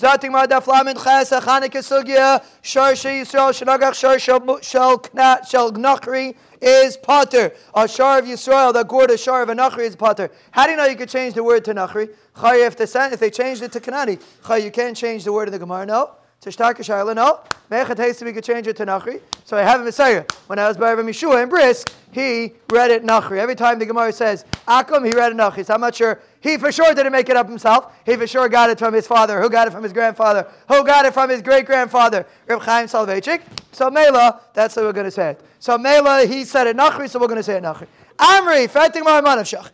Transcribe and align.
Zating 0.00 0.32
mar 0.32 0.46
daf 0.46 0.66
lamed 0.66 0.96
ches 0.96 1.30
a 1.30 1.42
Chanukah 1.42 1.84
sugya 1.84 2.42
shar 2.62 2.96
she 2.96 3.08
Yisrael 3.08 3.52
shenagach 3.52 3.92
shar 3.92 4.18
shel 4.18 4.40
knat 4.40 5.46
shel 5.46 5.70
gnachri 5.72 6.34
is 6.62 6.96
potter. 6.96 7.52
A 7.74 7.86
shar 7.86 8.20
of 8.20 8.24
Yisrael 8.24 8.72
that 8.72 8.88
gored 8.88 9.10
a 9.10 9.18
shar 9.18 9.42
of 9.42 9.50
a 9.50 9.54
nachri 9.54 9.80
is 9.80 9.96
potter. 9.96 10.30
How 10.52 10.64
do 10.64 10.70
you 10.70 10.78
know 10.78 10.86
you 10.86 10.96
could 10.96 11.10
change 11.10 11.34
the 11.34 11.44
word 11.44 11.66
to 11.66 11.74
nachri? 11.74 12.08
Chay 12.40 12.64
if, 12.64 12.78
the, 12.78 13.08
if 13.12 13.20
they 13.20 13.28
changed 13.28 13.62
it 13.62 13.72
to 13.72 13.80
kanani, 13.80 14.18
chay 14.46 14.64
you 14.64 14.70
can't 14.70 14.96
change 14.96 15.24
the 15.24 15.34
word 15.34 15.48
in 15.48 15.52
the 15.52 15.58
Gemara. 15.58 15.84
No. 15.84 16.12
To 16.40 16.48
Shtarka 16.48 16.78
Shaila, 16.78 17.14
no. 17.14 17.40
Mechat 17.70 18.24
we 18.24 18.32
could 18.32 18.44
change 18.44 18.66
it 18.66 18.74
to 18.78 18.86
Nachri. 18.86 19.20
So 19.44 19.58
I 19.58 19.62
have 19.62 19.82
a 19.82 19.84
Messiah. 19.84 20.24
When 20.46 20.58
I 20.58 20.66
was 20.68 20.78
by 20.78 20.94
Rabbi 20.94 21.06
Mishua 21.06 21.42
in 21.42 21.50
Brisk, 21.50 21.92
he 22.12 22.54
read 22.70 22.90
it 22.90 23.04
Nachri. 23.04 23.36
Every 23.36 23.54
time 23.54 23.78
the 23.78 23.84
Gemara 23.84 24.10
says 24.10 24.46
Akum, 24.66 25.06
he 25.06 25.12
read 25.12 25.32
it 25.32 25.36
Nachri. 25.36 25.66
So 25.66 25.74
I'm 25.74 25.82
not 25.82 25.94
sure. 25.94 26.18
He 26.40 26.56
for 26.56 26.72
sure 26.72 26.94
didn't 26.94 27.12
make 27.12 27.28
it 27.28 27.36
up 27.36 27.48
himself. 27.48 27.92
He 28.06 28.16
for 28.16 28.26
sure 28.26 28.48
got 28.48 28.70
it 28.70 28.78
from 28.78 28.94
his 28.94 29.06
father. 29.06 29.40
Who 29.40 29.50
got 29.50 29.68
it 29.68 29.72
from 29.72 29.82
his 29.82 29.92
grandfather? 29.92 30.48
Who 30.68 30.84
got 30.84 31.04
it 31.04 31.12
from 31.12 31.28
his 31.28 31.42
great 31.42 31.66
grandfather? 31.66 32.26
Reb 32.46 32.60
Chaim 32.62 32.86
Soloveitchik. 32.86 33.42
So 33.72 33.90
Mela, 33.90 34.40
that's 34.54 34.74
what 34.76 34.86
we're 34.86 34.92
going 34.92 35.04
to 35.04 35.10
say 35.10 35.30
it. 35.30 35.40
So 35.58 35.76
Mela, 35.76 36.24
he 36.26 36.44
said 36.44 36.66
it 36.66 36.76
Nachri, 36.76 37.08
so 37.10 37.18
we're 37.18 37.26
going 37.26 37.36
to 37.36 37.42
say 37.42 37.56
it 37.56 37.62
Nachri. 37.62 37.86
Amri, 38.18 38.68
Fating 38.68 39.04
Maramanavshach. 39.04 39.70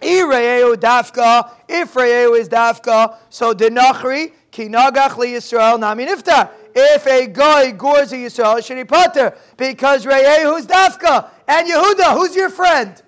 Ireu 0.00 0.74
dafka, 0.76 1.50
if 1.68 1.94
Reu 1.94 2.38
is 2.38 2.48
dafka, 2.48 3.16
so 3.30 3.54
denachri, 3.54 4.32
ki 4.50 4.68
nagach 4.68 5.16
li 5.16 5.32
Yisrael 5.32 5.78
nami 5.78 6.06
nifta. 6.06 6.50
If 6.74 7.06
a 7.06 7.26
guy 7.28 7.70
gores 7.70 8.12
a 8.12 8.16
Yisrael, 8.16 8.64
should 8.64 8.78
he 8.78 8.84
potter? 8.84 9.36
Because 9.56 10.04
is 10.04 10.66
dafka. 10.66 11.30
And 11.46 11.68
Yehuda, 11.68 12.14
who's 12.14 12.34
your 12.34 12.50
friend? 12.50 13.00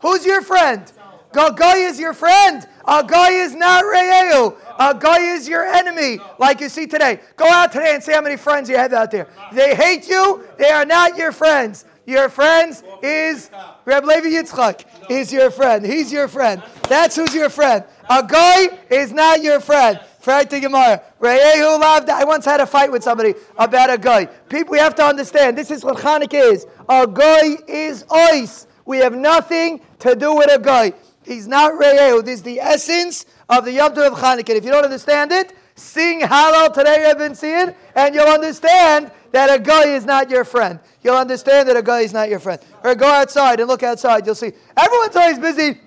Who's 0.00 0.26
your 0.26 0.42
friend? 0.42 0.92
A 1.36 1.52
guy 1.52 1.76
is 1.78 1.98
your 1.98 2.14
friend. 2.14 2.66
Uh, 2.84 3.02
a 3.04 3.08
guy 3.08 3.30
is 3.30 3.54
not 3.54 3.84
Reu. 3.84 4.56
A 4.78 4.94
guy 4.98 5.20
is 5.34 5.48
your 5.48 5.64
enemy, 5.64 6.18
like 6.38 6.60
you 6.60 6.68
see 6.68 6.86
today. 6.86 7.20
Go 7.36 7.48
out 7.48 7.72
today 7.72 7.94
and 7.94 8.02
see 8.02 8.12
how 8.12 8.20
many 8.20 8.36
friends 8.36 8.68
you 8.68 8.76
have 8.76 8.92
out 8.92 9.10
there. 9.10 9.28
They 9.52 9.74
hate 9.74 10.08
you. 10.08 10.44
They 10.58 10.70
are 10.70 10.84
not 10.84 11.16
your 11.16 11.32
friends. 11.32 11.84
Your 12.06 12.28
friends 12.28 12.82
is 13.02 13.50
Reb 13.86 14.04
Levi 14.04 14.28
Yitzchak 14.28 15.10
is 15.10 15.32
your 15.32 15.50
friend. 15.50 15.84
He's 15.84 16.12
your 16.12 16.28
friend. 16.28 16.62
That's 16.88 17.16
who's 17.16 17.34
your 17.34 17.48
friend. 17.48 17.84
A 18.10 18.22
guy 18.22 18.78
is 18.90 19.12
not 19.12 19.42
your 19.42 19.60
friend. 19.60 19.98
Frank 20.20 20.50
the 20.50 20.60
Gemara. 20.60 21.02
loved. 21.20 22.08
I 22.08 22.24
once 22.24 22.44
had 22.44 22.60
a 22.60 22.66
fight 22.66 22.90
with 22.90 23.02
somebody 23.02 23.34
about 23.58 23.90
a 23.90 23.98
guy. 23.98 24.26
People, 24.26 24.72
we 24.72 24.78
have 24.78 24.94
to 24.96 25.04
understand. 25.04 25.56
This 25.56 25.70
is 25.70 25.84
what 25.84 25.98
Chanukah 25.98 26.52
is. 26.52 26.66
A 26.88 27.06
guy 27.06 27.56
is 27.68 28.04
ice. 28.10 28.66
We 28.86 28.98
have 28.98 29.14
nothing 29.14 29.80
to 30.00 30.14
do 30.14 30.34
with 30.34 30.50
a 30.50 30.58
guy. 30.58 30.92
He's 31.24 31.46
not 31.46 31.72
Re'ehu. 31.72 32.24
This 32.24 32.36
is 32.36 32.42
the 32.42 32.60
essence 32.60 33.26
of 33.48 33.64
the 33.64 33.72
Yom 33.72 33.94
Tov 33.94 34.12
of 34.12 34.18
Chanukah. 34.18 34.50
If 34.50 34.64
you 34.64 34.70
don't 34.70 34.84
understand 34.84 35.32
it, 35.32 35.54
sing 35.74 36.20
Hallel 36.20 36.72
today. 36.72 37.06
I've 37.08 37.18
been 37.18 37.34
seeing, 37.34 37.74
and 37.94 38.14
you'll 38.14 38.26
understand 38.26 39.10
that 39.32 39.52
a 39.52 39.60
guy 39.60 39.88
is 39.88 40.04
not 40.04 40.30
your 40.30 40.44
friend. 40.44 40.78
You'll 41.02 41.16
understand 41.16 41.68
that 41.68 41.76
a 41.76 41.82
guy 41.82 42.00
is 42.00 42.12
not 42.12 42.28
your 42.28 42.38
friend. 42.38 42.60
Or 42.82 42.94
go 42.94 43.06
outside 43.06 43.58
and 43.58 43.68
look 43.68 43.82
outside. 43.82 44.26
You'll 44.26 44.34
see 44.34 44.52
everyone's 44.76 45.16
always 45.16 45.38
busy 45.38 45.80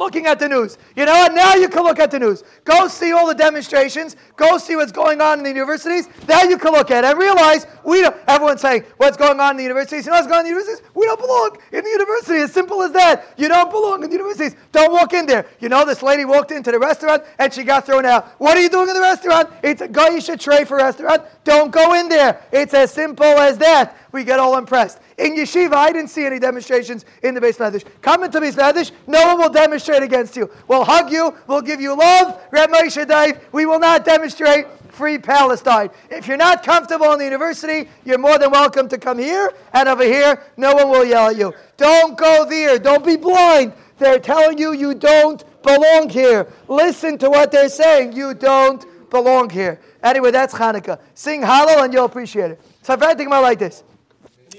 looking 0.00 0.26
at 0.26 0.38
the 0.38 0.48
news. 0.48 0.78
You 0.96 1.04
know 1.04 1.12
what? 1.12 1.34
Now 1.34 1.54
you 1.54 1.68
can 1.68 1.84
look 1.84 2.00
at 2.00 2.10
the 2.10 2.18
news. 2.18 2.42
Go 2.64 2.88
see 2.88 3.12
all 3.12 3.28
the 3.28 3.34
demonstrations. 3.34 4.16
Go 4.34 4.56
see 4.56 4.74
what's 4.74 4.90
going 4.90 5.20
on 5.20 5.38
in 5.38 5.44
the 5.44 5.50
universities. 5.50 6.08
Now 6.26 6.42
you 6.42 6.56
can 6.56 6.72
look 6.72 6.90
at 6.90 7.04
it 7.04 7.10
and 7.10 7.18
realize 7.18 7.66
we 7.84 8.00
don't, 8.00 8.16
everyone's 8.26 8.62
saying 8.62 8.84
what's 8.96 9.18
going 9.18 9.38
on 9.38 9.52
in 9.52 9.56
the 9.58 9.62
universities. 9.62 10.06
You 10.06 10.12
know 10.12 10.16
what's 10.16 10.26
going 10.26 10.40
on 10.40 10.46
in 10.46 10.52
the 10.52 10.58
universities? 10.58 10.82
We 10.94 11.04
don't 11.04 11.20
belong 11.20 11.58
in 11.70 11.84
the 11.84 11.90
university. 11.90 12.38
As 12.38 12.52
simple 12.52 12.82
as 12.82 12.92
that. 12.92 13.34
You 13.36 13.48
don't 13.48 13.70
belong 13.70 14.02
in 14.02 14.08
the 14.08 14.16
universities. 14.16 14.56
Don't 14.72 14.90
walk 14.90 15.12
in 15.12 15.26
there. 15.26 15.46
You 15.60 15.68
know, 15.68 15.84
this 15.84 16.02
lady 16.02 16.24
walked 16.24 16.50
into 16.50 16.72
the 16.72 16.78
restaurant 16.78 17.22
and 17.38 17.52
she 17.52 17.62
got 17.62 17.84
thrown 17.84 18.06
out. 18.06 18.28
What 18.40 18.56
are 18.56 18.62
you 18.62 18.70
doing 18.70 18.88
in 18.88 18.94
the 18.94 19.00
restaurant? 19.00 19.50
It's 19.62 19.82
a 19.82 20.20
should 20.20 20.40
trade 20.40 20.66
for 20.66 20.78
restaurant. 20.78 21.22
Don't 21.44 21.70
go 21.70 21.94
in 21.94 22.08
there. 22.08 22.42
It's 22.52 22.72
as 22.72 22.90
simple 22.90 23.26
as 23.26 23.58
that. 23.58 23.96
We 24.12 24.24
get 24.24 24.40
all 24.40 24.56
impressed. 24.56 24.98
In 25.20 25.36
yeshiva, 25.36 25.74
I 25.74 25.92
didn't 25.92 26.08
see 26.08 26.24
any 26.24 26.38
demonstrations 26.38 27.04
in 27.22 27.34
the 27.34 27.42
Beis 27.42 27.58
Medrash. 27.58 27.84
Come 28.00 28.24
into 28.24 28.40
Beis 28.40 28.54
Medrash, 28.54 28.90
no 29.06 29.26
one 29.26 29.38
will 29.38 29.50
demonstrate 29.50 30.02
against 30.02 30.34
you. 30.34 30.50
We'll 30.66 30.82
hug 30.82 31.12
you, 31.12 31.36
we'll 31.46 31.60
give 31.60 31.78
you 31.78 31.94
love. 31.94 32.40
Reb 32.50 32.70
Moshe 32.70 33.06
Dave, 33.06 33.38
we 33.52 33.66
will 33.66 33.78
not 33.78 34.06
demonstrate 34.06 34.66
free 34.88 35.18
Palestine. 35.18 35.90
If 36.08 36.26
you're 36.26 36.38
not 36.38 36.62
comfortable 36.62 37.12
in 37.12 37.18
the 37.18 37.26
university, 37.26 37.90
you're 38.06 38.18
more 38.18 38.38
than 38.38 38.50
welcome 38.50 38.88
to 38.88 38.96
come 38.96 39.18
here, 39.18 39.52
and 39.74 39.90
over 39.90 40.04
here, 40.04 40.42
no 40.56 40.74
one 40.74 40.88
will 40.88 41.04
yell 41.04 41.28
at 41.28 41.36
you. 41.36 41.52
Don't 41.76 42.16
go 42.16 42.46
there. 42.48 42.78
Don't 42.78 43.04
be 43.04 43.16
blind. 43.16 43.74
They're 43.98 44.18
telling 44.18 44.56
you 44.56 44.72
you 44.72 44.94
don't 44.94 45.44
belong 45.62 46.08
here. 46.08 46.48
Listen 46.66 47.18
to 47.18 47.28
what 47.28 47.52
they're 47.52 47.68
saying. 47.68 48.14
You 48.14 48.32
don't 48.32 48.86
belong 49.10 49.50
here. 49.50 49.80
Anyway, 50.02 50.30
that's 50.30 50.54
Hanukkah. 50.54 50.98
Sing 51.12 51.42
Hallel 51.42 51.84
and 51.84 51.92
you'll 51.92 52.06
appreciate 52.06 52.52
it. 52.52 52.60
So 52.80 52.94
I've 52.94 53.00
read 53.02 53.18
think 53.18 53.26
about 53.26 53.42
like 53.42 53.58
this. 53.58 53.84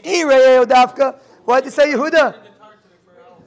Why 0.03 1.59
did 1.59 1.65
you 1.65 1.71
say 1.71 1.93
Yehuda? 1.93 2.35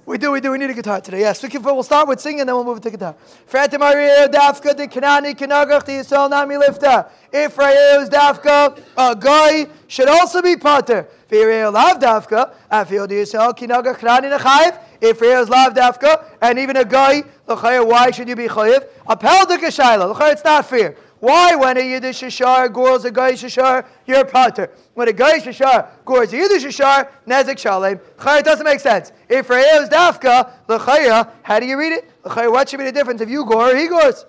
We 0.07 0.19
do, 0.19 0.33
we 0.33 0.41
do. 0.43 0.51
We 0.51 0.59
need 0.59 0.69
a 0.69 0.75
guitar 0.75 1.01
today. 1.01 1.21
Yes, 1.21 1.43
we 1.43 1.49
can, 1.49 1.63
we'll 1.63 1.83
start 1.83 2.07
with 2.07 2.21
singing, 2.21 2.41
and 2.41 2.49
then 2.49 2.57
we'll 2.57 2.65
move 2.65 2.83
to 2.83 2.91
guitar. 2.91 3.15
Frate 3.47 3.79
Maria 3.79 4.29
Dafka 4.29 4.77
de 4.77 4.87
Kanani 4.87 5.35
Kanagach 5.35 5.87
the 5.87 5.93
Yisrael 5.93 6.29
Nami 6.29 6.57
Lifta. 6.57 7.09
If 7.33 7.57
Rayeus 7.57 8.11
Dafka, 8.11 8.79
a 8.99 9.17
guy 9.17 9.67
should 9.87 10.09
also 10.09 10.43
be 10.43 10.57
potter. 10.57 11.09
Vireo 11.31 11.73
Lav 11.73 11.99
Dafka, 12.01 12.53
Afil 12.71 13.09
de 13.09 13.15
Yisrael 13.23 13.57
Kinagach 13.57 13.97
Kanani 13.97 14.37
Nechayev. 14.37 14.79
If 15.01 15.21
Rayeus 15.21 15.49
Lav 15.49 15.73
Dafka, 15.73 16.23
and 16.43 16.59
even 16.59 16.77
a 16.77 16.85
guy, 16.85 17.23
why 17.47 18.11
should 18.11 18.29
you 18.29 18.37
be 18.37 18.47
Chayev? 18.47 18.87
Apel 19.09 19.49
de 19.49 19.57
Kashayla. 19.57 20.33
It's 20.33 20.45
not 20.45 20.67
fair. 20.67 20.97
Why, 21.25 21.55
when 21.55 21.79
a 21.79 21.81
Yiddish 21.81 22.21
Shashar 22.21 22.71
gores 22.71 23.07
a 23.07 23.11
guy 23.11 23.33
Shashar, 23.33 23.87
you're 24.07 24.21
a 24.21 24.25
potter. 24.27 24.71
When 24.93 25.09
a 25.09 25.13
guy 25.15 25.39
Shashar 25.39 25.89
gores 26.05 26.31
a 26.35 26.37
Yiddish 26.37 26.65
Shashar, 26.65 27.09
Nezik 27.27 27.59
Shalem. 27.59 27.99
Chayah 28.19 28.43
doesn't 28.43 28.67
make 28.67 28.79
sense. 28.79 29.11
If 29.27 29.49
Re'eus 29.49 29.89
Dafka, 29.89 30.53
L'chayah, 30.69 31.31
how 31.43 31.61
do 31.61 31.65
you 31.65 31.79
read 31.79 31.93
it? 31.93 32.11
L'chayah, 32.27 32.53
what 32.53 32.69
should 32.69 32.77
be 32.77 32.85
the 32.85 32.93
difference 32.93 33.23
if 33.23 33.31
you 33.31 33.47
gore 33.47 33.73
or 33.73 33.75
he 33.75 33.89
gores? 33.89 34.27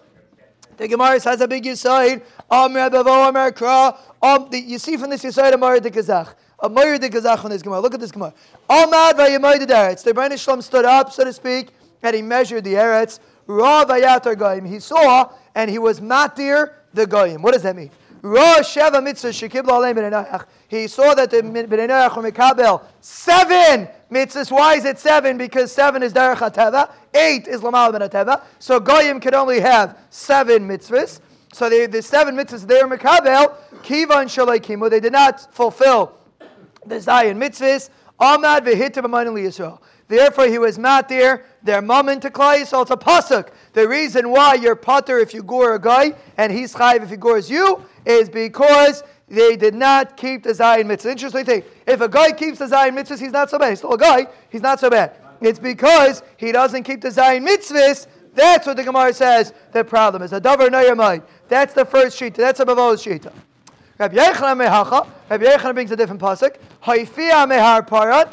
The 0.78 0.88
Gemara 0.88 1.22
has 1.22 1.42
a 1.42 1.48
big 1.50 1.66
Yisaid. 1.66 2.24
Amr 2.50 2.90
Bavo 2.90 3.28
Amr 4.24 4.56
you 4.56 4.80
see 4.80 4.96
from 4.96 5.10
this 5.10 5.22
Yisaid 5.22 5.54
Amr 5.54 5.82
the 5.82 5.92
Kazach. 5.92 6.34
Amr 6.62 6.98
the 6.98 7.10
Kazach 7.10 7.42
from 7.42 7.50
this 7.50 7.62
Gemara. 7.62 7.82
Look 7.82 7.94
at 7.94 8.00
this 8.00 8.14
Gemara. 8.14 8.34
Amad 8.70 9.16
Vayamoy 9.16 9.60
the 9.60 9.66
Eretz. 9.66 10.02
The 10.02 10.14
Ribbono 10.14 10.40
Shel 10.40 10.56
Olam 10.56 10.64
stood 10.64 10.86
up, 10.86 11.12
so 11.12 11.26
to 11.26 11.34
speak, 11.34 11.72
and 12.02 12.16
he 12.16 12.22
measured 12.22 12.64
the 12.64 12.76
Eretz. 12.76 13.20
Ra 13.48 13.84
Vayatar. 13.84 14.66
He 14.66 14.80
saw 14.80 15.30
and 15.56 15.70
he 15.70 15.80
was 15.80 16.00
matir 16.00 16.74
the 16.96 17.06
goyim. 17.06 17.42
What 17.42 17.54
does 17.54 17.64
that 17.64 17.76
mean? 17.76 17.92
He 18.24 18.32
saw 18.32 18.90
that 21.14 21.30
the 21.30 21.44
were 21.44 22.32
mekabel 22.32 22.82
seven 23.00 23.88
mitzvahs. 24.12 24.50
Why 24.50 24.76
is 24.76 24.86
it 24.86 24.98
seven? 24.98 25.38
Because 25.38 25.72
seven 25.72 26.02
is 26.02 26.12
derech 26.12 26.38
hateva. 26.38 26.92
Eight 27.14 27.48
is 27.48 27.62
lamal 27.62 27.92
ben 27.92 28.02
hateva. 28.10 28.42
So 28.58 28.80
goyim 28.80 29.20
can 29.20 29.36
only 29.36 29.60
have 29.60 30.00
seven 30.10 30.68
mitzvahs. 30.68 31.20
So 31.54 31.70
the, 31.70 31.86
the 31.86 32.02
seven 32.02 32.36
mitzvahs 32.36 32.66
they 32.66 32.84
were 32.84 32.98
mekabel 32.98 33.56
kivan 33.84 34.26
shalakimu. 34.26 34.90
They 34.90 35.00
did 35.00 35.14
not 35.14 35.54
fulfill 35.54 36.18
the 36.84 37.00
Zion 37.00 37.40
mitzvahs. 37.40 37.92
Amad 38.20 38.66
v'hitim 38.66 39.04
Yisrael. 39.44 39.80
Therefore, 40.08 40.48
he 40.48 40.58
was 40.60 40.78
matir 40.78 41.44
their 41.66 41.82
moment 41.82 42.22
to 42.22 42.30
klai. 42.30 42.66
So 42.66 42.82
it's 42.82 42.92
a 42.92 42.96
pasuk. 42.96 43.50
The 43.74 43.88
reason 43.88 44.30
why 44.30 44.54
you're 44.54 44.76
potter 44.76 45.20
if 45.20 45.34
you 45.34 45.44
gore 45.44 45.76
a 45.76 45.82
guy 45.82 46.14
and 46.38 46.52
he's 46.52 46.74
chayv 46.74 47.04
if 47.04 47.10
he 47.10 47.18
gores 47.18 47.50
you 47.50 47.84
is 48.06 48.30
because 48.30 49.04
they 49.28 49.58
did 49.58 49.74
not 49.74 50.16
keep 50.16 50.44
the 50.44 50.54
Zion 50.54 50.88
mitzvah. 50.88 51.12
Interesting 51.12 51.46
thing. 51.46 51.64
If 51.88 52.00
a 52.00 52.08
guy 52.08 52.32
keeps 52.32 52.60
the 52.60 52.68
Zion 52.68 52.96
mitzvahs, 52.96 53.20
he's 53.20 53.32
not 53.32 53.50
so 53.50 53.58
bad. 53.58 53.72
He's 53.72 53.80
still 53.80 53.94
a 53.94 53.98
guy. 53.98 54.28
He's 54.50 54.62
not 54.62 54.80
so 54.80 54.90
bad. 54.90 55.16
It's 55.42 55.60
because 55.60 56.24
he 56.38 56.52
doesn't 56.52 56.84
keep 56.84 57.02
the 57.02 57.12
Zion 57.12 57.46
mitzvahs. 57.46 58.08
That's 58.36 58.68
what 58.68 58.78
the 58.78 58.84
Gemara 58.84 59.14
says 59.14 59.54
the 59.72 59.84
problem 59.84 60.22
is. 60.22 60.34
A 60.34 60.42
davar 60.42 60.96
mind. 60.96 61.24
That's 61.48 61.74
the 61.74 61.86
first 61.86 62.18
sheet. 62.18 62.36
That's 62.36 62.60
a 62.60 62.66
bavos 62.66 63.04
sheet. 63.04 63.26
Rabbi 63.98 64.16
Yechanan 64.16 64.68
mehacha. 64.68 65.08
Rabbi 65.30 65.46
Yechanan 65.46 65.74
brings 65.74 65.92
a 65.92 65.96
different 65.96 66.22
pasuk. 66.22 66.58
Haifia 66.84 67.48
mehar 67.48 67.88
Paran. 67.88 68.30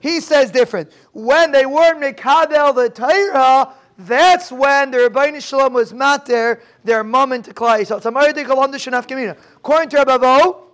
He 0.00 0.20
says 0.20 0.50
different. 0.50 0.92
When 1.12 1.52
they 1.52 1.66
weren't 1.66 2.02
mekabel 2.02 2.74
the 2.74 2.90
Torah, 2.90 3.72
that's 3.98 4.52
when 4.52 4.90
the 4.90 4.98
Ribbono 4.98 5.42
Shel 5.42 5.60
Olam 5.60 5.72
was 5.72 5.92
mater 5.92 6.60
their 6.84 7.02
moment 7.02 7.46
to 7.46 7.54
klai. 7.54 7.80
Shenaf. 7.80 9.36
According 9.56 9.88
to 9.90 9.96
Rabbi 9.96 10.16
Vo, 10.18 10.66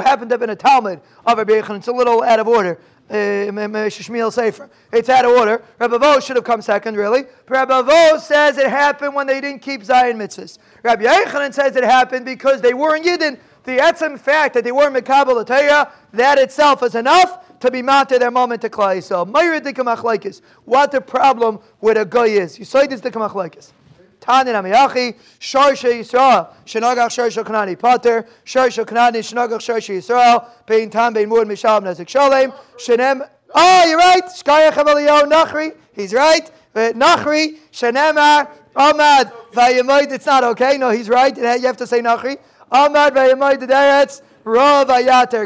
happened 0.00 0.30
to 0.30 0.34
have 0.34 0.40
been 0.40 0.50
a 0.50 0.56
Talmud 0.56 1.00
of 1.26 1.38
Rabbi 1.38 1.52
Yechon. 1.52 1.78
It's 1.78 1.88
a 1.88 1.92
little 1.92 2.22
out 2.22 2.38
of 2.38 2.46
order. 2.48 2.78
Uh, 3.10 4.30
Sefer. 4.30 4.70
It's 4.92 5.08
out 5.08 5.24
of 5.24 5.32
order. 5.32 5.64
Rabbi 5.80 5.98
Vo 5.98 6.20
should 6.20 6.36
have 6.36 6.44
come 6.44 6.62
second, 6.62 6.96
really. 6.96 7.24
But 7.46 7.50
Rabbi 7.50 7.82
Vo 7.82 8.18
says 8.18 8.56
it 8.56 8.70
happened 8.70 9.16
when 9.16 9.26
they 9.26 9.40
didn't 9.40 9.62
keep 9.62 9.82
Zion 9.82 10.16
mitzvahs. 10.16 10.58
Rabbi 10.84 11.02
Yechanan 11.02 11.52
says 11.52 11.74
it 11.74 11.82
happened 11.82 12.24
because 12.24 12.60
they 12.60 12.74
weren't 12.74 13.04
Yidden. 13.04 13.40
The 13.64 13.76
etzem 13.78 14.18
fact 14.18 14.54
that 14.54 14.64
they 14.64 14.72
weren't 14.72 14.94
Mekabel 14.94 15.44
Torah, 15.46 15.92
that 16.12 16.38
itself 16.38 16.82
is 16.82 16.94
enough 16.94 17.58
to 17.60 17.70
be 17.70 17.82
mounted 17.82 18.22
their 18.22 18.30
moment 18.30 18.62
to 18.62 18.70
Klai 18.70 18.98
Yisrael. 18.98 20.40
What 20.64 20.92
the 20.92 21.00
problem 21.00 21.60
with 21.80 21.96
a 21.98 22.04
guy 22.06 22.26
is? 22.26 22.58
You 22.58 22.64
say 22.64 22.86
this 22.86 23.00
to 23.02 23.10
Kamachlaikis. 23.10 23.72
Tanin 24.20 24.54
Amiyachi, 24.54 25.16
Sharsha 25.38 25.92
Yisrael, 25.92 26.52
Shenagach 26.64 27.08
Sharsha 27.08 27.44
Kanani 27.44 27.78
Pater, 27.78 28.26
Sharsha 28.44 28.84
Kanani, 28.84 29.20
Shenagach 29.20 29.60
Sharsha 29.60 29.96
Yisrael, 29.96 30.46
Bein 30.66 30.90
Tam, 30.90 31.14
Bein 31.14 31.28
Mud, 31.28 31.46
Mishal, 31.46 31.80
Nezik 31.82 32.08
Shalem, 32.08 32.52
Shenem, 32.76 33.28
oh, 33.54 33.84
you're 33.86 33.98
right, 33.98 34.24
Shkaya 34.24 34.70
Chavalio, 34.70 35.22
Nachri, 35.22 35.74
he's 35.94 36.12
right, 36.12 36.50
uh, 36.74 36.92
Nachri, 36.92 37.58
Shenemar, 37.72 38.48
Ahmad, 38.76 39.32
Vayamoid, 39.52 40.12
it's 40.12 40.26
not 40.26 40.44
okay, 40.44 40.76
no, 40.76 40.90
he's 40.90 41.08
right, 41.08 41.36
you 41.36 41.66
have 41.66 41.78
to 41.78 41.86
say 41.86 42.00
Nachri, 42.00 42.38
Ayater 42.72 43.26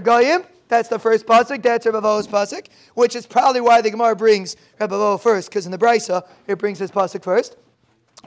Goyim, 0.04 0.44
that's 0.68 0.88
the 0.88 0.98
first 0.98 1.26
pasuk. 1.26 1.62
That's 1.62 1.86
Rebbe 1.86 2.00
Vo's 2.00 2.26
pasuk, 2.26 2.66
which 2.94 3.14
is 3.16 3.26
probably 3.26 3.60
why 3.60 3.80
the 3.80 3.90
Gemara 3.90 4.16
brings 4.16 4.56
Rebbe 4.80 5.18
first, 5.18 5.48
because 5.48 5.66
in 5.66 5.72
the 5.72 5.78
Brisa 5.78 6.26
it 6.46 6.58
brings 6.58 6.78
his 6.78 6.90
pasuk 6.90 7.22
first. 7.22 7.56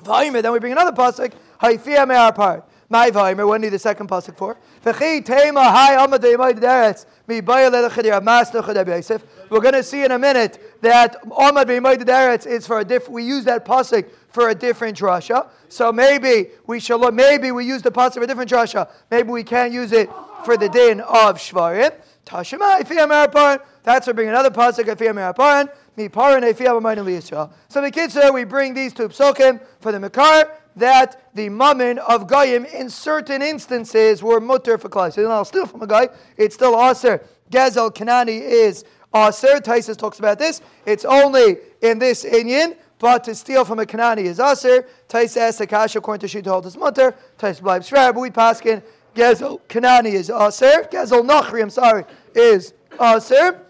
Vaymer, 0.03 0.41
then 0.41 0.51
we 0.51 0.59
bring 0.59 0.71
another 0.71 0.91
pasuk. 0.91 1.33
Haifia 1.61 2.07
me'ar 2.07 2.31
part. 2.31 2.63
My 2.89 3.09
Vaymer, 3.11 3.47
when 3.47 3.61
do 3.61 3.69
the 3.69 3.79
second 3.79 4.07
pasuk 4.07 4.37
for? 4.37 4.57
V'chi 4.83 5.25
tema 5.25 5.63
hai 5.63 5.95
amad 5.95 6.19
de'yamay 6.19 6.53
deretz 6.53 7.05
mi 7.27 7.41
bayal 7.41 7.71
le'lechadir 7.71 8.15
amas 8.15 8.51
le'chadir 8.51 8.87
Yosef. 8.87 9.23
We're 9.49 9.61
going 9.61 9.73
to 9.73 9.83
see 9.83 10.03
in 10.03 10.11
a 10.11 10.19
minute 10.19 10.81
that 10.81 11.21
amad 11.23 11.65
de'yamay 11.65 11.97
deretz 11.97 12.45
is 12.45 12.67
for 12.67 12.79
a 12.79 12.85
different. 12.85 13.13
We 13.13 13.23
use 13.23 13.45
that 13.45 13.65
pasuk 13.65 14.09
for 14.29 14.49
a 14.49 14.55
different 14.55 14.97
drasha. 14.97 15.47
So 15.69 15.91
maybe 15.91 16.49
we 16.65 16.79
shall. 16.79 17.11
Maybe 17.11 17.51
we 17.51 17.65
use 17.65 17.81
the 17.81 17.91
pasuk 17.91 18.15
for 18.15 18.23
a 18.23 18.27
different 18.27 18.49
drasha. 18.49 18.89
Maybe 19.09 19.29
we 19.29 19.43
can't 19.43 19.71
use 19.71 19.91
it 19.91 20.09
for 20.43 20.57
the 20.57 20.69
din 20.69 21.01
of 21.01 21.37
shvarim. 21.37 21.93
Tashema 22.25 22.81
ifiyam 22.81 23.09
araparan. 23.09 23.61
That's 23.83 24.07
where 24.07 24.13
we 24.13 24.17
bring 24.17 24.29
another 24.29 24.51
pasuk 24.51 24.85
ifiyam 24.85 25.15
araparan. 25.15 25.69
Mi 25.95 26.09
paran 26.09 26.43
ifiyam. 26.43 27.51
So 27.69 27.81
the 27.81 27.91
kids 27.91 28.17
we 28.33 28.43
bring 28.43 28.73
these 28.73 28.93
two 28.93 29.09
psukim 29.09 29.61
for 29.79 29.91
the 29.91 29.99
Makar 29.99 30.51
that 30.75 31.33
the 31.33 31.49
mammon 31.49 31.97
of 31.99 32.27
Goyim 32.27 32.65
in 32.65 32.89
certain 32.89 33.41
instances 33.41 34.21
were 34.21 34.39
mutter 34.39 34.77
for 34.77 34.89
klai. 34.89 35.11
So 35.11 35.21
you 35.21 35.27
know, 35.27 35.43
still 35.43 35.65
from 35.65 35.81
a 35.81 35.87
guy, 35.87 36.09
it's 36.37 36.55
still 36.55 36.79
aser. 36.79 37.23
Gezel 37.49 37.93
Kanani 37.93 38.39
is 38.41 38.85
Uh, 39.13 39.27
aser. 39.29 39.59
Taisus 39.59 39.97
talks 39.97 40.19
about 40.19 40.39
this. 40.39 40.61
It's 40.85 41.05
only 41.05 41.57
in 41.81 41.99
this 41.99 42.23
Inyan. 42.23 42.77
But 42.99 43.23
to 43.25 43.35
steal 43.35 43.63
from 43.63 43.79
a 43.79 43.85
Kanani 43.85 44.23
is 44.23 44.39
aser. 44.39 44.87
Tais 45.07 45.37
asks 45.37 45.61
Akasha 45.61 45.99
according 45.99 46.27
to 46.27 46.41
Shita 46.41 46.47
holds 46.47 46.65
his 46.65 46.77
mutter. 46.77 47.15
Tais 47.37 47.59
shver. 47.59 48.13
But 48.13 48.19
we 48.19 48.29
paskin 48.31 48.81
Gezel 49.15 49.61
Kanani 49.67 50.13
is 50.13 50.29
aser. 50.29 50.87
Gezel 50.91 51.27
Nachri, 51.27 51.61
I'm 51.61 51.69
sorry, 51.69 52.05
is 52.33 52.73
aser. 52.99 53.61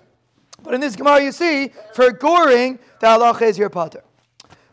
But 0.64 0.74
in 0.74 0.82
this 0.82 0.96
Gemara, 0.96 1.24
you 1.24 1.32
see, 1.32 1.72
for 1.94 2.12
goring, 2.12 2.80
the 3.00 3.08
halacha 3.08 3.44
is 3.44 3.58
your 3.58 3.70
pater. 3.70 4.04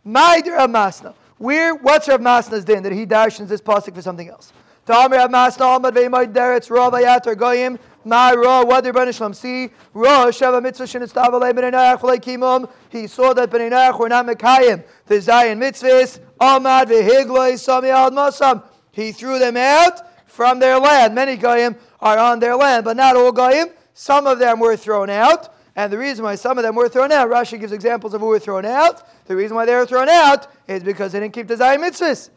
Maider 0.04 0.52
Masna. 0.68 1.14
Where, 1.38 1.74
what's 1.74 2.08
Rav 2.08 2.20
Masna's 2.20 2.64
din 2.64 2.82
that 2.84 2.92
he 2.92 3.06
darshins 3.06 3.48
this 3.48 3.60
pasuk 3.60 3.94
for 3.94 4.02
something 4.02 4.28
else? 4.28 4.52
Ta'amir 4.86 5.18
Rav 5.18 5.30
Masna, 5.30 5.80
Amad 5.80 5.94
Ve'imad 5.94 6.32
Deretz, 6.32 6.70
Ra 6.70 6.90
Vayatar 6.90 7.36
Goyim, 7.36 7.78
Shlam 8.06 9.34
see? 9.34 9.70
Ra, 9.94 10.26
Sheva 10.26 10.62
Mitzvah 10.62 10.84
Shinistav 10.84 11.30
Alei 11.30 12.20
Kimum. 12.20 12.70
He 12.90 13.06
saw 13.06 13.32
that 13.32 13.50
B'nei 13.50 13.70
Noach 13.70 13.98
were 13.98 14.08
not 14.08 14.26
Mekayim, 14.26 14.84
the 15.06 15.20
Zion 15.20 15.58
Mitzvahs, 15.58 16.20
Amad 16.40 16.86
Ve'higloi 16.86 17.58
Sami 17.58 17.88
Al 17.88 18.10
Masam. 18.10 18.62
He 18.92 19.12
threw 19.12 19.38
them 19.38 19.56
out 19.56 20.00
from 20.26 20.58
their 20.58 20.78
land. 20.78 21.14
Many 21.14 21.36
Goyim 21.36 21.76
are 22.00 22.18
on 22.18 22.38
their 22.38 22.54
land, 22.54 22.84
but 22.84 22.96
not 22.96 23.16
all 23.16 23.32
Goyim. 23.32 23.68
Some 23.94 24.26
of 24.26 24.38
them 24.38 24.60
were 24.60 24.76
thrown 24.76 25.08
out. 25.08 25.54
And 25.76 25.92
the 25.92 25.98
reason 25.98 26.24
why 26.24 26.36
some 26.36 26.58
of 26.58 26.62
them 26.62 26.76
were 26.76 26.88
thrown 26.88 27.10
out, 27.10 27.28
Rashi 27.28 27.58
gives 27.58 27.72
examples 27.72 28.14
of 28.14 28.20
who 28.20 28.28
were 28.28 28.38
thrown 28.38 28.64
out. 28.64 29.08
The 29.26 29.34
reason 29.34 29.56
why 29.56 29.64
they 29.64 29.74
were 29.74 29.86
thrown 29.86 30.08
out 30.08 30.46
is 30.68 30.84
because 30.84 31.12
they 31.12 31.20
didn't 31.20 31.34
keep 31.34 31.48
the 31.48 31.56
Zion 31.56 31.80
mitzvahs. 31.80 32.30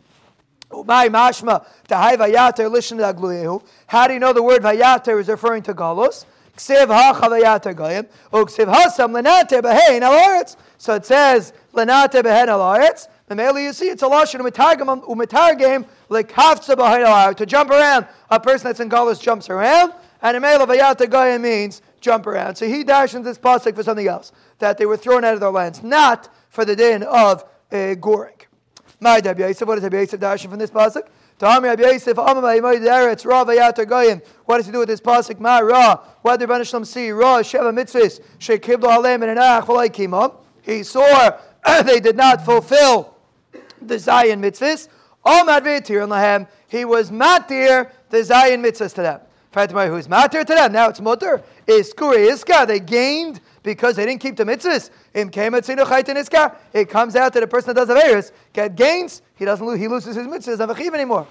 How 0.69 0.93
do 4.07 4.13
you 4.13 4.19
know 4.19 4.33
the 4.33 4.43
word 4.43 4.61
vayater 4.61 5.19
is 5.19 5.27
referring 5.29 5.63
to 5.63 5.73
Galos? 5.73 6.25
So 6.59 6.73
it 10.95 11.05
says 11.05 11.53
lenate 11.73 12.23
behen 12.23 12.47
alaretz. 12.47 13.07
Male 13.29 13.59
you 13.59 13.73
see 13.73 13.85
it's 13.89 14.01
a 14.03 14.05
lashon 14.07 14.41
umitargim 14.41 15.85
lekavtza 16.09 16.75
behind 16.75 17.05
alaretz 17.05 17.37
to 17.37 17.45
jump 17.45 17.69
around. 17.69 18.07
A 18.29 18.39
person 18.39 18.67
that's 18.67 18.79
in 18.79 18.89
Galos 18.89 19.21
jumps 19.21 19.49
around, 19.49 19.93
and 20.21 20.35
a 20.35 20.39
male 20.39 20.65
vayata 20.65 21.09
goyim 21.09 21.43
means 21.43 21.81
jump 22.01 22.25
around. 22.27 22.55
So 22.55 22.67
he 22.67 22.83
dashes 22.83 23.23
this 23.23 23.37
pasuk 23.37 23.75
for 23.75 23.83
something 23.83 24.07
else, 24.07 24.31
that 24.59 24.77
they 24.77 24.85
were 24.85 24.97
thrown 24.97 25.23
out 25.23 25.35
of 25.35 25.39
their 25.39 25.51
lands, 25.51 25.83
not 25.83 26.29
for 26.49 26.65
the 26.65 26.75
din 26.75 27.03
of 27.03 27.45
uh, 27.71 27.93
goring. 27.95 28.35
My 28.99 29.19
Rabbi 29.19 29.41
Yosef, 29.41 29.67
what 29.67 29.75
does 29.75 29.83
Rabbi 29.83 29.99
Yosef 29.99 30.19
dashing 30.19 30.49
from 30.49 30.59
this 30.59 30.71
pasuk? 30.71 31.07
Ta'ami 31.37 31.69
Rabbi 31.69 31.83
Yosef, 31.83 32.17
Amamai 32.17 32.59
Moed 32.59 32.81
Eretz, 32.81 33.25
Ra 33.25 33.45
Vayatar 33.45 33.87
Goyim. 33.87 34.21
What 34.45 34.57
does 34.57 34.65
he 34.65 34.71
do 34.71 34.79
with 34.79 34.87
this 34.87 34.99
pasuk? 34.99 35.39
Ma 35.39 35.59
Ra, 35.59 35.99
what 36.23 36.39
did 36.39 36.49
Ribbono 36.49 36.67
Shel 36.67 36.81
Olam 36.81 36.85
see? 36.85 37.11
Ra, 37.11 37.39
Sheva 37.39 37.71
Mitzvahs, 37.71 38.19
Shekiblo 38.39 38.95
Alem, 38.95 39.21
and 39.21 39.37
Enach, 39.37 39.65
V'lai 39.65 39.89
Kimam. 39.89 40.35
He 40.63 40.81
saw 40.81 41.37
they 41.83 41.99
did 41.99 42.17
not 42.17 42.43
fulfill 42.43 43.15
the 43.81 43.99
Zion 43.99 44.41
mitzvahs. 44.41 44.87
Amad 45.25 45.61
V'yitir 45.61 46.01
and 46.01 46.11
Lahem, 46.11 46.47
he 46.67 46.83
was 46.83 47.11
matir 47.11 47.91
the 48.09 48.23
Zion 48.23 48.63
mitzvahs 48.63 48.95
to 48.95 49.01
them. 49.01 49.21
Fatima, 49.51 49.87
who's 49.87 50.07
matir 50.07 50.45
to 50.45 50.53
them, 50.53 50.71
now 50.71 50.89
it's 50.89 50.99
mutter. 50.99 51.43
Is 51.67 51.93
Kuri 51.93 52.27
Iska, 52.29 52.67
they 52.67 52.79
gained 52.79 53.41
because 53.63 53.95
they 53.95 54.05
didn't 54.05 54.21
keep 54.21 54.37
the 54.37 54.43
mitzvahs. 54.43 54.89
It 55.17 56.89
comes 56.89 57.15
out 57.15 57.33
that 57.33 57.43
a 57.43 57.47
person 57.47 57.73
that 57.73 57.87
does 57.87 57.89
Averis 57.89 58.31
get 58.53 58.75
gains, 58.75 59.23
he 59.35 59.45
doesn't 59.45 59.65
lose, 59.65 59.79
he 59.79 59.87
loses 59.87 60.15
his 60.15 60.27
mitzvahs, 60.27 60.59
doesn't 60.59 60.77
have 60.77 60.93
anymore. 60.93 61.25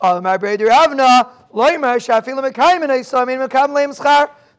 The 0.00 0.20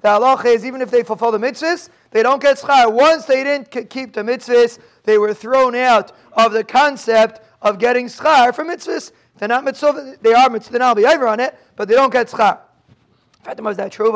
halacha 0.09 0.45
is 0.45 0.65
even 0.65 0.81
if 0.81 0.91
they 0.91 1.03
fulfill 1.03 1.31
the 1.31 1.37
mitzvahs, 1.37 1.89
they 2.11 2.23
don't 2.23 2.41
get 2.41 2.57
schar. 2.57 2.91
Once 2.91 3.25
they 3.25 3.43
didn't 3.43 3.69
keep 3.89 4.13
the 4.13 4.21
mitzvahs, 4.21 4.79
they 5.03 5.17
were 5.17 5.33
thrown 5.33 5.75
out 5.75 6.13
of 6.33 6.53
the 6.53 6.63
concept 6.63 7.41
of 7.61 7.79
getting 7.79 8.07
schar 8.07 8.55
for 8.55 8.63
mitzvahs. 8.63 9.11
They're 9.37 9.49
not 9.49 9.65
mitzvah, 9.65 10.15
they 10.21 10.33
are 10.33 10.49
mitzvah, 10.49 10.79
they'll 10.79 10.95
be 10.95 11.05
over 11.05 11.27
on 11.27 11.41
it, 11.41 11.53
but 11.75 11.89
they 11.89 11.95
don't 11.95 12.13
get 12.13 12.27
schar. 12.27 12.59
Fatima, 13.43 13.71
is 13.71 13.77
that 13.77 13.91
true? 13.91 14.09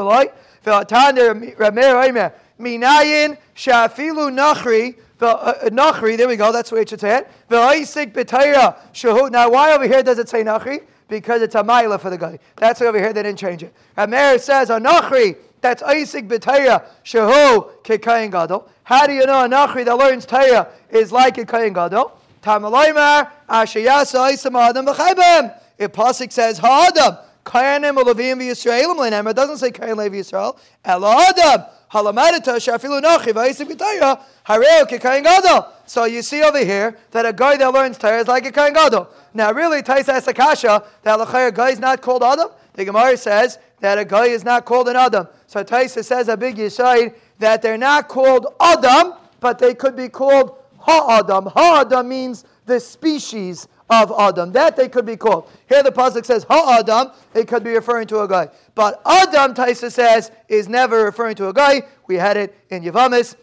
Minayin 2.59 3.37
shafilu 3.55 4.31
nachri. 4.31 4.95
Uh, 5.19 5.53
nachri, 5.69 6.17
there 6.17 6.27
we 6.27 6.35
go, 6.35 6.51
that's 6.51 6.71
where 6.71 6.81
it 6.81 6.89
should 6.89 6.99
say 6.99 7.17
it. 7.17 7.27
Now, 7.49 9.49
why 9.49 9.73
over 9.73 9.87
here 9.87 10.03
does 10.03 10.19
it 10.19 10.29
say 10.29 10.43
nachri? 10.43 10.81
Because 11.07 11.41
it's 11.41 11.55
a 11.55 11.63
mila 11.63 11.97
for 11.97 12.09
the 12.09 12.17
guy. 12.17 12.37
That's 12.57 12.81
why 12.81 12.87
over 12.87 12.99
here 12.99 13.13
they 13.13 13.23
didn't 13.23 13.39
change 13.39 13.63
it. 13.63 13.73
Rameir 13.97 14.39
says 14.39 14.69
a 14.69 14.79
nachri, 14.79 15.37
that's 15.61 15.81
Isaac 15.81 16.27
B'Tayah 16.27 16.85
Shehu 17.03 17.81
Kekayin 17.81 18.31
Gadol. 18.31 18.69
How 18.83 19.07
do 19.07 19.13
you 19.13 19.25
know 19.25 19.45
a 19.45 19.49
Nachri 19.49 19.85
that 19.85 19.97
learns 19.97 20.25
Tayah 20.25 20.69
is 20.89 21.11
like 21.11 21.37
a 21.39 21.45
Kayin 21.45 21.73
Gadol? 21.73 22.11
Tamalaymar 22.43 23.31
Ashayasa 23.49 24.31
Isam 24.31 24.57
Adam 24.57 24.85
B'Chaybem. 24.85 25.59
If 25.77 25.91
Pasik 25.91 26.31
says 26.31 26.59
Ha'adam, 26.59 27.17
Kayanim 27.43 28.01
Olavim 28.01 28.39
V'Yisraelim 28.39 28.97
Lenem, 28.97 29.29
it 29.29 29.35
doesn't 29.35 29.57
say 29.57 29.71
Kayan 29.71 29.97
Levi 29.97 30.17
Yisrael. 30.17 30.57
El 30.85 31.03
Adam. 31.03 31.65
So 31.89 32.11
you 36.05 36.21
see 36.21 36.43
over 36.43 36.59
here 36.59 36.97
that 37.11 37.25
a 37.25 37.33
guy 37.33 37.57
that 37.57 37.73
learns 37.73 37.97
Torah 37.97 38.19
is 38.19 38.27
like 38.27 38.45
a 38.45 38.51
Kayin 38.51 38.73
Gadol. 38.73 39.07
Now 39.33 39.53
really, 39.53 39.81
Taisa 39.81 40.19
Asakasha, 40.19 40.85
that 41.03 41.19
a 41.19 41.51
guy 41.51 41.69
is 41.69 41.79
not 41.79 42.01
called 42.01 42.23
Adam. 42.23 42.49
The 42.73 42.85
Gemara 42.85 43.15
says 43.15 43.59
that 43.79 43.97
a 43.97 44.05
guy 44.05 44.25
is 44.25 44.43
not 44.43 44.65
called 44.65 44.89
an 44.89 44.97
Adam. 44.97 45.27
So 45.47 45.63
Taisa 45.63 46.03
says 46.03 46.27
a 46.27 46.35
big 46.35 46.57
Yisrael 46.57 47.13
that 47.39 47.61
they're 47.61 47.77
not 47.77 48.07
called 48.07 48.47
Adam, 48.59 49.13
but 49.39 49.57
they 49.57 49.73
could 49.73 49.95
be 49.95 50.09
called 50.09 50.57
Ha-Adam. 50.79 51.45
Ha-Adam 51.45 52.09
means 52.09 52.43
the 52.65 52.79
species 52.79 53.67
of 53.89 54.11
Adam. 54.17 54.51
That 54.51 54.75
they 54.75 54.89
could 54.89 55.05
be 55.05 55.17
called. 55.17 55.49
Here 55.69 55.83
the 55.83 55.91
Pasuk 55.91 56.25
says 56.25 56.45
Ha-Adam, 56.49 57.11
it 57.33 57.47
could 57.47 57.63
be 57.63 57.71
referring 57.71 58.07
to 58.07 58.21
a 58.21 58.27
guy. 58.27 58.49
But 58.75 59.01
Adam, 59.05 59.53
Taisa 59.53 59.91
says, 59.91 60.31
is 60.47 60.67
never 60.67 61.05
referring 61.05 61.35
to 61.35 61.49
a 61.49 61.53
guy. 61.53 61.83
We 62.07 62.15
had 62.15 62.37
it 62.37 62.55
in 62.69 62.83
Yavamis. 62.83 63.35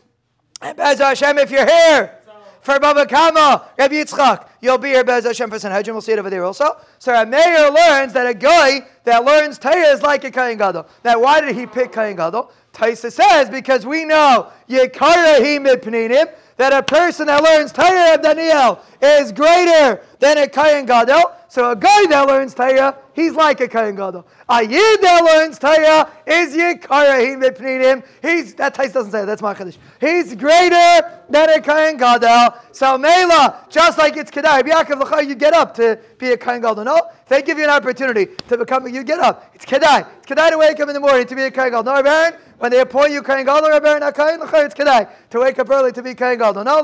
And 0.61 0.77
Bez 0.77 0.99
Hashem, 0.99 1.39
if 1.39 1.51
you're 1.51 1.67
here, 1.67 2.19
for 2.65 2.81
Baba 2.81 3.05
Kama, 3.05 3.69
Rabbi 3.79 3.95
Yitzchak. 3.97 4.49
You'll 4.63 4.79
be 4.79 4.89
here, 4.89 5.05
Bez 5.05 5.27
Hashem, 5.27 5.51
for 5.51 5.59
Sanhedrin. 5.59 5.95
We'll 5.95 6.01
see 6.01 6.13
it 6.13 6.19
over 6.19 6.31
there 6.31 6.45
also. 6.45 6.79
So 6.99 7.15
a 7.15 7.27
mayor 7.27 7.71
learns 7.71 8.15
that 8.15 8.27
a 8.27 8.33
guy 8.33 8.87
that 9.05 9.23
learns 9.23 9.59
Torah 9.59 9.89
is 9.89 10.01
like 10.01 10.25
a 10.25 10.31
Kayin 10.31 10.57
Gadol. 10.57 10.87
Now, 11.05 11.21
why 11.21 11.43
did 11.43 11.55
he 11.55 11.67
pick 11.67 11.93
Kayin 11.93 12.17
Gadol? 12.17 12.51
Taisa 12.73 13.13
says, 13.13 13.51
because 13.51 13.85
we 13.85 14.07
know 14.07 14.51
Yekara 14.67 15.41
Mipninim, 15.61 16.35
that 16.57 16.73
a 16.73 16.83
person 16.83 17.27
that 17.27 17.43
learns 17.43 17.73
Torah 17.73 18.15
of 18.15 18.23
Daniel 18.23 18.81
is 19.01 19.33
greater 19.33 20.01
than 20.19 20.39
a 20.39 20.47
Kayin 20.47 20.87
Gadol. 20.87 21.33
So 21.55 21.71
a 21.71 21.77
guy 21.77 22.07
that 22.07 22.27
learns 22.27 22.53
Torah, 22.53 22.99
he's 23.13 23.33
like 23.35 23.61
a 23.61 23.69
Kohen 23.69 23.95
Gadol. 23.95 24.27
A 24.49 24.65
Yid 24.65 25.01
that 25.03 25.23
learns 25.23 25.57
Torah 25.57 26.11
is 26.27 26.53
Yikarahim 26.53 27.81
him. 27.81 28.03
He's, 28.21 28.55
that 28.55 28.75
Tais 28.75 28.89
doesn't 28.89 29.13
say 29.13 29.23
it, 29.23 29.27
that's 29.27 29.41
my 29.41 29.55
Kaddish. 29.55 29.79
He's 30.01 30.35
greater 30.35 31.21
than 31.31 31.51
a 31.51 31.61
Kohen 31.63 31.97
Gadol. 31.97 32.61
So 32.73 32.99
Mela, 32.99 33.67
just 33.71 33.99
like 33.99 34.17
it's 34.17 34.33
Kedai, 34.33 34.63
Yaakov 34.63 35.29
you 35.29 35.37
get 35.37 35.55
up 35.55 35.73
to 35.75 35.97
be 36.19 36.33
a 36.33 36.37
Kohen 36.37 36.61
Gadol. 36.61 36.83
No, 36.83 37.03
they 37.29 37.41
give 37.41 37.57
you 37.57 37.63
an 37.63 37.71
opportunity 37.71 38.35
to 38.49 38.59
become, 38.59 38.89
you 38.89 39.05
get 39.05 39.21
up. 39.21 39.53
It's 39.55 39.65
Kedai. 39.65 40.09
It's 40.17 40.27
Kedai 40.27 40.51
to 40.51 40.59
wake 40.59 40.81
up 40.81 40.89
in 40.89 40.95
the 40.95 40.99
morning 40.99 41.25
to 41.25 41.37
be 41.37 41.43
a 41.43 41.53
Kohen 41.53 41.71
Gadol. 41.71 41.85
No, 41.85 42.03
Baron, 42.03 42.35
when 42.59 42.73
they 42.73 42.81
appoint 42.81 43.13
you 43.13 43.23
Kohen 43.23 43.47
Gadol 43.47 43.79
Baron, 43.79 44.03
it's 44.03 44.75
Kedai. 44.75 45.09
To 45.31 45.39
wake 45.39 45.61
up 45.61 45.71
early 45.71 45.93
to 45.93 46.03
be 46.03 46.17
Kohen 46.17 46.37
Gadol. 46.37 46.65
No, 46.65 46.79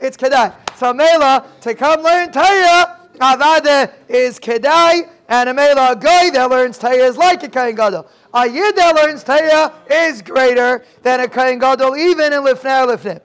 it's 0.00 0.18
Kedai. 0.18 0.54
So 0.76 0.92
Mela, 0.92 1.46
to 1.62 1.74
come 1.74 2.02
learn 2.02 2.30
Torah, 2.30 2.98
Avada 3.18 3.92
is 4.08 4.38
Kedai, 4.38 5.08
and 5.28 5.48
a 5.48 5.54
Mela 5.54 5.96
guy 5.96 6.30
that 6.30 6.50
learns 6.50 6.78
Torah 6.78 6.94
is 6.94 7.16
like 7.16 7.42
a 7.42 7.48
Kohen 7.48 7.74
Gadol. 7.74 8.06
A 8.34 8.48
Yid 8.48 8.76
that 8.76 8.94
learns 8.96 9.24
Torah 9.24 9.72
is 9.90 10.22
greater 10.22 10.84
than 11.02 11.20
a 11.20 11.28
Kohen 11.28 11.58
Gadol, 11.58 11.96
even 11.96 12.32
in 12.32 12.42
Lifnei 12.42 12.86
Lifnei. 12.86 13.20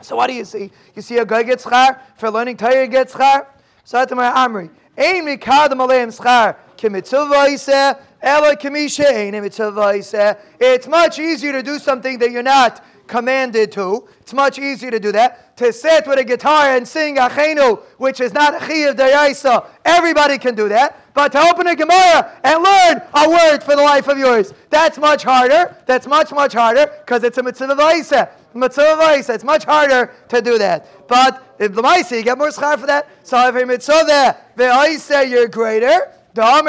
So 0.00 0.16
what 0.16 0.26
do 0.26 0.34
you 0.34 0.44
see? 0.44 0.70
You 0.94 1.02
see 1.02 1.18
a 1.18 1.24
guy 1.24 1.42
gets 1.42 1.64
schar 1.64 2.00
for 2.16 2.30
learning 2.30 2.56
Torah 2.56 2.86
gets 2.86 3.14
schar. 3.14 3.46
So 3.84 4.04
to 4.04 4.14
my 4.14 4.30
Amri, 4.30 4.70
Ein 4.96 5.24
mikadam 5.26 5.80
aleim 5.80 6.16
schar 6.16 6.56
kimitzuvah 6.76 7.98
ela 8.22 8.56
kimisha 8.56 9.06
ein 9.06 10.36
It's 10.60 10.86
much 10.86 11.18
easier 11.18 11.52
to 11.52 11.62
do 11.62 11.78
something 11.78 12.18
that 12.18 12.30
you're 12.30 12.42
not 12.42 12.84
commanded 13.06 13.72
to. 13.72 14.08
It's 14.20 14.32
much 14.32 14.58
easier 14.58 14.90
to 14.90 15.00
do 15.00 15.12
that. 15.12 15.56
To 15.58 15.72
sit 15.72 16.06
with 16.06 16.18
a 16.18 16.24
guitar 16.24 16.76
and 16.76 16.86
sing 16.86 17.16
Achenu, 17.16 17.80
which 17.98 18.20
is 18.20 18.32
not 18.32 18.54
Chiyav 18.60 18.94
Dayaisa, 18.96 19.66
everybody 19.84 20.38
can 20.38 20.54
do 20.54 20.68
that. 20.68 21.00
But 21.14 21.30
to 21.32 21.40
open 21.40 21.68
a 21.68 21.76
Gemara 21.76 22.40
and 22.42 22.62
learn 22.62 23.02
a 23.14 23.30
word 23.30 23.62
for 23.62 23.76
the 23.76 23.82
life 23.82 24.08
of 24.08 24.18
yours, 24.18 24.52
that's 24.68 24.98
much 24.98 25.22
harder. 25.22 25.76
That's 25.86 26.06
much, 26.06 26.32
much 26.32 26.52
harder 26.54 26.90
because 27.04 27.22
it's 27.22 27.38
a 27.38 27.42
mitzvah 27.42 27.76
vaisa. 27.76 28.30
Mitzvah 28.52 28.96
vaisa. 29.00 29.34
It's 29.34 29.44
much 29.44 29.64
harder 29.64 30.12
to 30.28 30.42
do 30.42 30.58
that. 30.58 31.08
But 31.08 31.56
if 31.58 31.72
the 31.72 31.82
Maisa, 31.82 32.16
you 32.16 32.24
get 32.24 32.36
more 32.36 32.48
schar 32.48 32.78
for 32.78 32.86
that. 32.86 33.08
So 33.22 33.48
if 33.48 33.54
a 33.54 33.64
mitzvah 33.64 34.36
the 34.56 35.26
you're 35.28 35.48
greater. 35.48 36.10
Vaisa, 36.34 36.68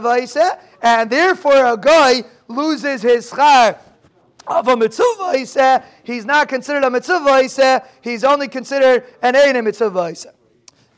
vaisa, 0.00 0.58
and 0.80 1.10
therefore 1.10 1.66
a 1.66 1.76
guy 1.76 2.22
loses 2.48 3.02
his 3.02 3.30
schar 3.30 3.78
of 4.46 4.68
a 4.68 4.76
mitzvah, 4.76 5.32
he 5.36 5.44
said, 5.44 5.84
he's 6.04 6.24
not 6.24 6.48
considered 6.48 6.84
a 6.84 6.90
mitzvah, 6.90 7.42
he 7.42 7.48
said, 7.48 7.82
he's 8.00 8.24
only 8.24 8.48
considered 8.48 9.04
an 9.22 9.34
ein 9.34 9.62
mitzvah, 9.64 10.08
he 10.08 10.14
said. 10.14 10.32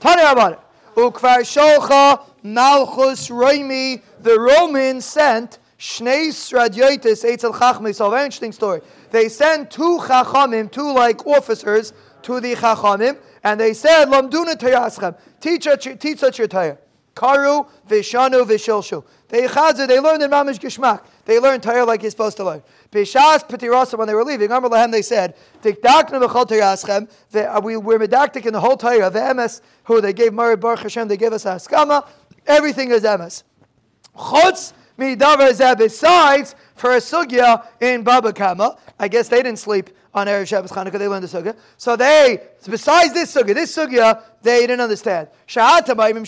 About 0.01 0.53
it. 0.53 0.61
Ukvar 0.95 1.41
sholcha 1.41 2.25
malchus 2.43 3.29
roimi, 3.29 4.03
the 4.21 4.39
Romans 4.39 5.05
sent 5.05 5.59
Shnei 5.79 6.29
Stradiotis 6.29 7.25
Eitzel 7.25 7.55
Chachmi. 7.55 7.95
So, 7.95 8.11
very 8.11 8.25
interesting 8.25 8.53
story. 8.53 8.81
They 9.11 9.29
sent 9.29 9.71
two 9.71 9.99
Chachamim, 10.03 10.71
two 10.71 10.93
like 10.93 11.25
officers, 11.27 11.93
to 12.23 12.41
the 12.41 12.55
Chachamim, 12.55 13.17
and 13.45 13.61
they 13.61 13.75
said, 13.75 14.07
Lamduna 14.07 14.57
Tayaschem, 14.57 15.17
teach 15.41 15.69
teach 16.01 16.23
us 16.23 16.39
your 16.39 16.49
Torah. 16.49 16.79
Karu, 17.19 17.69
Vishanu, 17.89 18.45
Vishilshu. 18.47 19.05
They 19.27 19.49
chazir, 19.49 19.89
they 19.89 19.99
learned 19.99 20.23
in 20.23 20.31
Mamish 20.31 20.61
Gishmak. 20.61 21.03
They 21.25 21.41
learned 21.41 21.65
Torah 21.65 21.85
like 21.85 22.03
you're 22.03 22.13
supposed 22.13 22.37
to 22.37 22.45
learn. 22.45 22.63
Bishas 22.93 23.47
Pitirasa, 23.49 23.99
when 23.99 24.07
they 24.07 24.15
were 24.15 24.25
leaving, 24.25 24.53
Amr 24.53 24.69
Lahem, 24.69 24.93
they 24.93 25.03
said, 25.03 25.35
uh, 25.65 27.61
we 27.61 27.77
were 27.77 27.99
medactic 27.99 28.47
in 28.47 28.53
the 28.53 28.61
whole 28.61 28.77
Torah, 28.77 29.11
the 29.11 29.19
emes, 29.19 29.61
who 29.85 30.01
they 30.01 30.13
gave 30.13 30.33
Mari 30.33 30.57
Baruch 30.57 30.81
Hashem, 30.81 31.09
they 31.09 31.17
gave 31.17 31.33
us 31.33 31.45
Haskama, 31.45 32.07
everything 32.47 32.93
is 32.93 33.03
emes. 33.03 33.43
Chutz 34.17 34.73
Besides, 34.99 36.55
for 36.75 36.93
a 36.93 36.99
sugya 36.99 37.65
in 37.81 38.03
Baba 38.03 38.33
Kama, 38.33 38.77
I 38.99 39.07
guess 39.07 39.29
they 39.29 39.41
didn't 39.43 39.61
sleep 39.61 39.91
on 40.13 40.27
Erev 40.27 40.49
Shabbos 40.49 40.73
Chanukah. 40.73 40.99
They 40.99 41.07
learned 41.07 41.23
the 41.23 41.29
sugya. 41.29 41.55
So 41.77 41.95
they, 41.95 42.41
besides 42.69 43.15
this 43.15 43.33
sugya, 43.33 43.55
this 43.55 43.77
sugya, 43.77 44.21
they 44.43 44.63
didn't 44.63 44.81
understand. 44.81 45.29
They 45.47 45.61
ask 45.61 45.87
alam 45.89 46.25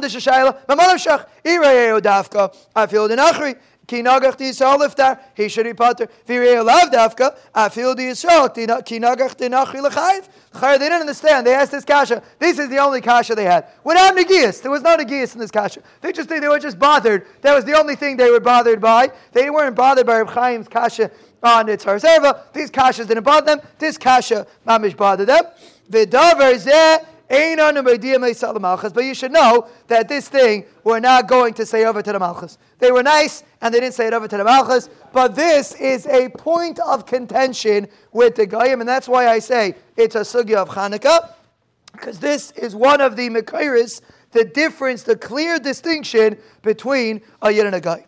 de 0.00 0.08
shayla 0.08 0.66
mamanav 0.66 0.96
shach 0.96 1.26
irei 1.44 2.00
nachri. 2.00 3.58
Ki 3.86 4.02
nagach 4.02 4.36
Yisrael 4.36 4.78
liftar, 4.78 5.18
he 5.34 5.48
should 5.48 5.64
be 5.64 5.74
pater. 5.74 6.08
V'irei 6.26 6.64
lav 6.64 6.90
dafka, 6.90 7.36
afil 7.54 7.94
di 7.94 8.04
Yisrael, 8.04 8.54
ki 8.54 8.98
nagach 8.98 9.36
di 9.36 9.48
nachri 9.48 9.82
l'chayv. 9.82 10.28
They 10.60 10.78
didn't 10.78 11.00
understand. 11.00 11.46
They 11.46 11.54
asked 11.54 11.72
this 11.72 11.84
kasha. 11.84 12.22
This 12.38 12.58
is 12.58 12.68
the 12.68 12.78
only 12.78 13.00
kasha 13.00 13.34
they 13.34 13.44
had. 13.44 13.66
Without 13.82 14.16
Nagias, 14.16 14.62
there 14.62 14.70
was 14.70 14.82
no 14.82 14.96
Nagias 14.96 15.34
in 15.34 15.40
this 15.40 15.50
kasha. 15.50 15.80
They 16.00 16.12
just 16.12 16.28
they 16.28 16.40
were 16.40 16.58
just 16.58 16.78
bothered. 16.78 17.26
That 17.42 17.54
was 17.54 17.64
the 17.64 17.76
only 17.76 17.96
thing 17.96 18.16
they 18.16 18.30
were 18.30 18.40
bothered 18.40 18.80
by. 18.80 19.10
They 19.32 19.50
weren't 19.50 19.74
bothered 19.74 20.06
by 20.06 20.20
Reb 20.20 20.32
Chaim's 20.32 20.68
kasha 20.68 21.10
on 21.42 21.68
its 21.68 21.84
Harzerva. 21.84 22.52
These 22.52 22.70
kashas 22.70 23.08
didn't 23.08 23.24
bother 23.24 23.56
them. 23.56 23.66
This 23.78 23.98
kasha 23.98 24.46
mamish 24.66 24.96
bothered 24.96 25.28
them. 25.28 25.44
V'davar 25.90 26.54
zeh 26.54 27.04
but 28.92 29.04
you 29.04 29.14
should 29.14 29.32
know 29.32 29.68
that 29.88 30.08
this 30.08 30.28
thing 30.28 30.64
we're 30.82 31.00
not 31.00 31.28
going 31.28 31.54
to 31.54 31.66
say 31.66 31.84
over 31.84 32.02
to 32.02 32.12
the 32.12 32.18
Malchus. 32.18 32.58
They 32.78 32.92
were 32.92 33.02
nice 33.02 33.42
and 33.60 33.72
they 33.72 33.80
didn't 33.80 33.94
say 33.94 34.06
it 34.06 34.12
over 34.12 34.28
to 34.28 34.36
the 34.36 34.44
Malchus, 34.44 34.88
but 35.12 35.34
this 35.34 35.74
is 35.74 36.06
a 36.06 36.28
point 36.28 36.78
of 36.80 37.06
contention 37.06 37.88
with 38.12 38.34
the 38.34 38.46
Goyim, 38.46 38.80
and 38.80 38.88
that's 38.88 39.08
why 39.08 39.28
I 39.28 39.38
say 39.38 39.74
it's 39.96 40.14
a 40.14 40.20
sugya 40.20 40.56
of 40.56 40.68
Hanukkah, 40.68 41.32
because 41.92 42.18
this 42.18 42.50
is 42.52 42.74
one 42.74 43.00
of 43.00 43.16
the 43.16 43.30
Mekairis, 43.30 44.00
the 44.32 44.44
difference, 44.44 45.02
the 45.02 45.16
clear 45.16 45.58
distinction 45.58 46.36
between 46.62 47.22
a 47.40 47.50
Yid 47.50 47.66
and 47.66 47.74
a 47.74 47.80
Goy. 47.80 48.04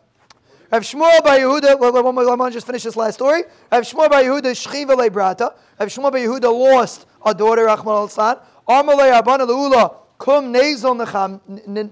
Rav 0.72 0.82
Shmuel 0.82 1.22
Bar 1.22 1.38
Yehuda, 1.38 1.78
well, 1.78 1.92
let 1.92 2.38
me 2.38 2.50
just 2.50 2.66
finish 2.66 2.82
this 2.82 2.96
last 2.96 3.14
story. 3.14 3.44
Rav 3.70 3.84
Shmuel 3.84 4.10
Bar 4.10 4.22
Yehuda, 4.22 4.50
Shchiva 4.52 4.96
Lebrata. 4.96 5.54
Rav 5.78 5.88
Shmuel 5.88 6.10
Bar 6.10 6.20
Yehuda 6.20 6.52
lost 6.52 7.06
a 7.24 7.32
daughter, 7.32 7.66
Rachman 7.66 7.94
al-San. 7.94 8.36
Amalei 8.68 9.12
Abana 9.16 9.44
Leula, 9.44 9.94
Kum 10.18 10.52
Nezel 10.52 10.96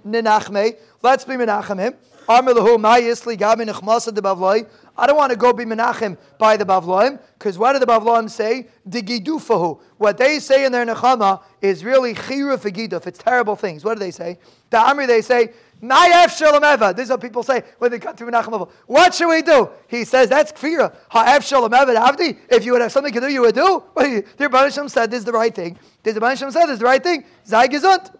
Nenachme. 0.04 0.76
Let's 1.02 1.24
be 1.24 1.34
Menachemim. 1.34 1.94
Armelahu 2.28 2.78
Mayisli 2.78 3.38
Gabi 3.38 3.64
Nechmasa 3.64 4.12
de 4.12 4.20
Bavloi. 4.20 4.66
I 4.96 5.06
don't 5.06 5.16
want 5.16 5.30
to 5.30 5.36
go 5.36 5.52
be 5.52 5.64
Menachem 5.64 6.16
by 6.38 6.56
the 6.56 6.64
Bavloim, 6.64 7.20
because 7.38 7.58
what 7.58 7.72
do 7.72 7.80
the 7.80 7.86
Bavloim 7.86 8.30
say? 8.30 8.68
Digidufahu. 8.88 9.80
What 9.96 10.18
they 10.18 10.38
say 10.38 10.64
in 10.64 10.72
their 10.72 10.86
Nechama 10.86 11.42
is 11.60 11.84
really 11.84 12.14
Chira 12.14 12.56
Fagiduf. 12.56 13.06
It's 13.06 13.18
terrible 13.18 13.56
things. 13.56 13.84
What 13.84 13.94
do 13.94 14.00
they 14.00 14.12
say? 14.12 14.38
The 14.70 14.76
Amri, 14.76 15.06
they 15.06 15.20
say, 15.20 15.52
Mayef 15.82 16.36
Shalom 16.36 16.64
Eva. 16.64 16.94
This 16.96 17.04
is 17.04 17.10
what 17.10 17.20
people 17.20 17.42
say 17.42 17.62
when 17.78 17.90
they 17.90 17.98
come 17.98 18.14
to 18.16 18.24
Menachem 18.24 18.68
What 18.86 19.14
should 19.14 19.28
we 19.28 19.42
do? 19.42 19.68
He 19.88 20.04
says, 20.04 20.28
that's 20.28 20.52
Kfira. 20.52 20.94
Ha'ef 21.10 21.44
Shalom 21.44 21.74
Eva 21.74 21.92
Avdi. 21.94 22.38
If 22.48 22.64
you 22.64 22.72
would 22.72 22.80
have 22.80 22.92
something 22.92 23.12
to 23.12 23.20
do, 23.20 23.28
you 23.28 23.42
would 23.42 23.54
do. 23.54 23.82
The 23.96 24.24
Rebbe 24.38 24.70
said 24.88 25.10
this 25.10 25.18
is 25.18 25.24
the 25.24 25.32
right 25.32 25.54
thing. 25.54 25.78
The 26.02 26.12
Rebbe 26.12 26.36
said 26.36 26.50
this 26.50 26.70
is 26.70 26.78
the 26.78 26.84
right 26.84 27.02
thing. 27.02 27.24
Zay 27.46 27.68
Gesund. 27.68 28.14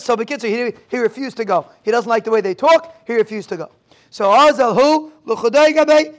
So 0.00 0.16
Bekitzer, 0.16 0.48
he, 0.48 0.78
he 0.88 0.98
refused 0.98 1.36
to 1.38 1.44
go. 1.44 1.66
He 1.82 1.90
doesn't 1.90 2.08
like 2.08 2.24
the 2.24 2.30
way 2.30 2.40
they 2.40 2.54
talk. 2.54 2.94
He 3.06 3.14
refused 3.14 3.48
to 3.48 3.56
go. 3.56 3.70
So 4.10 4.30
Azal 4.30 4.74
who. 4.74 5.12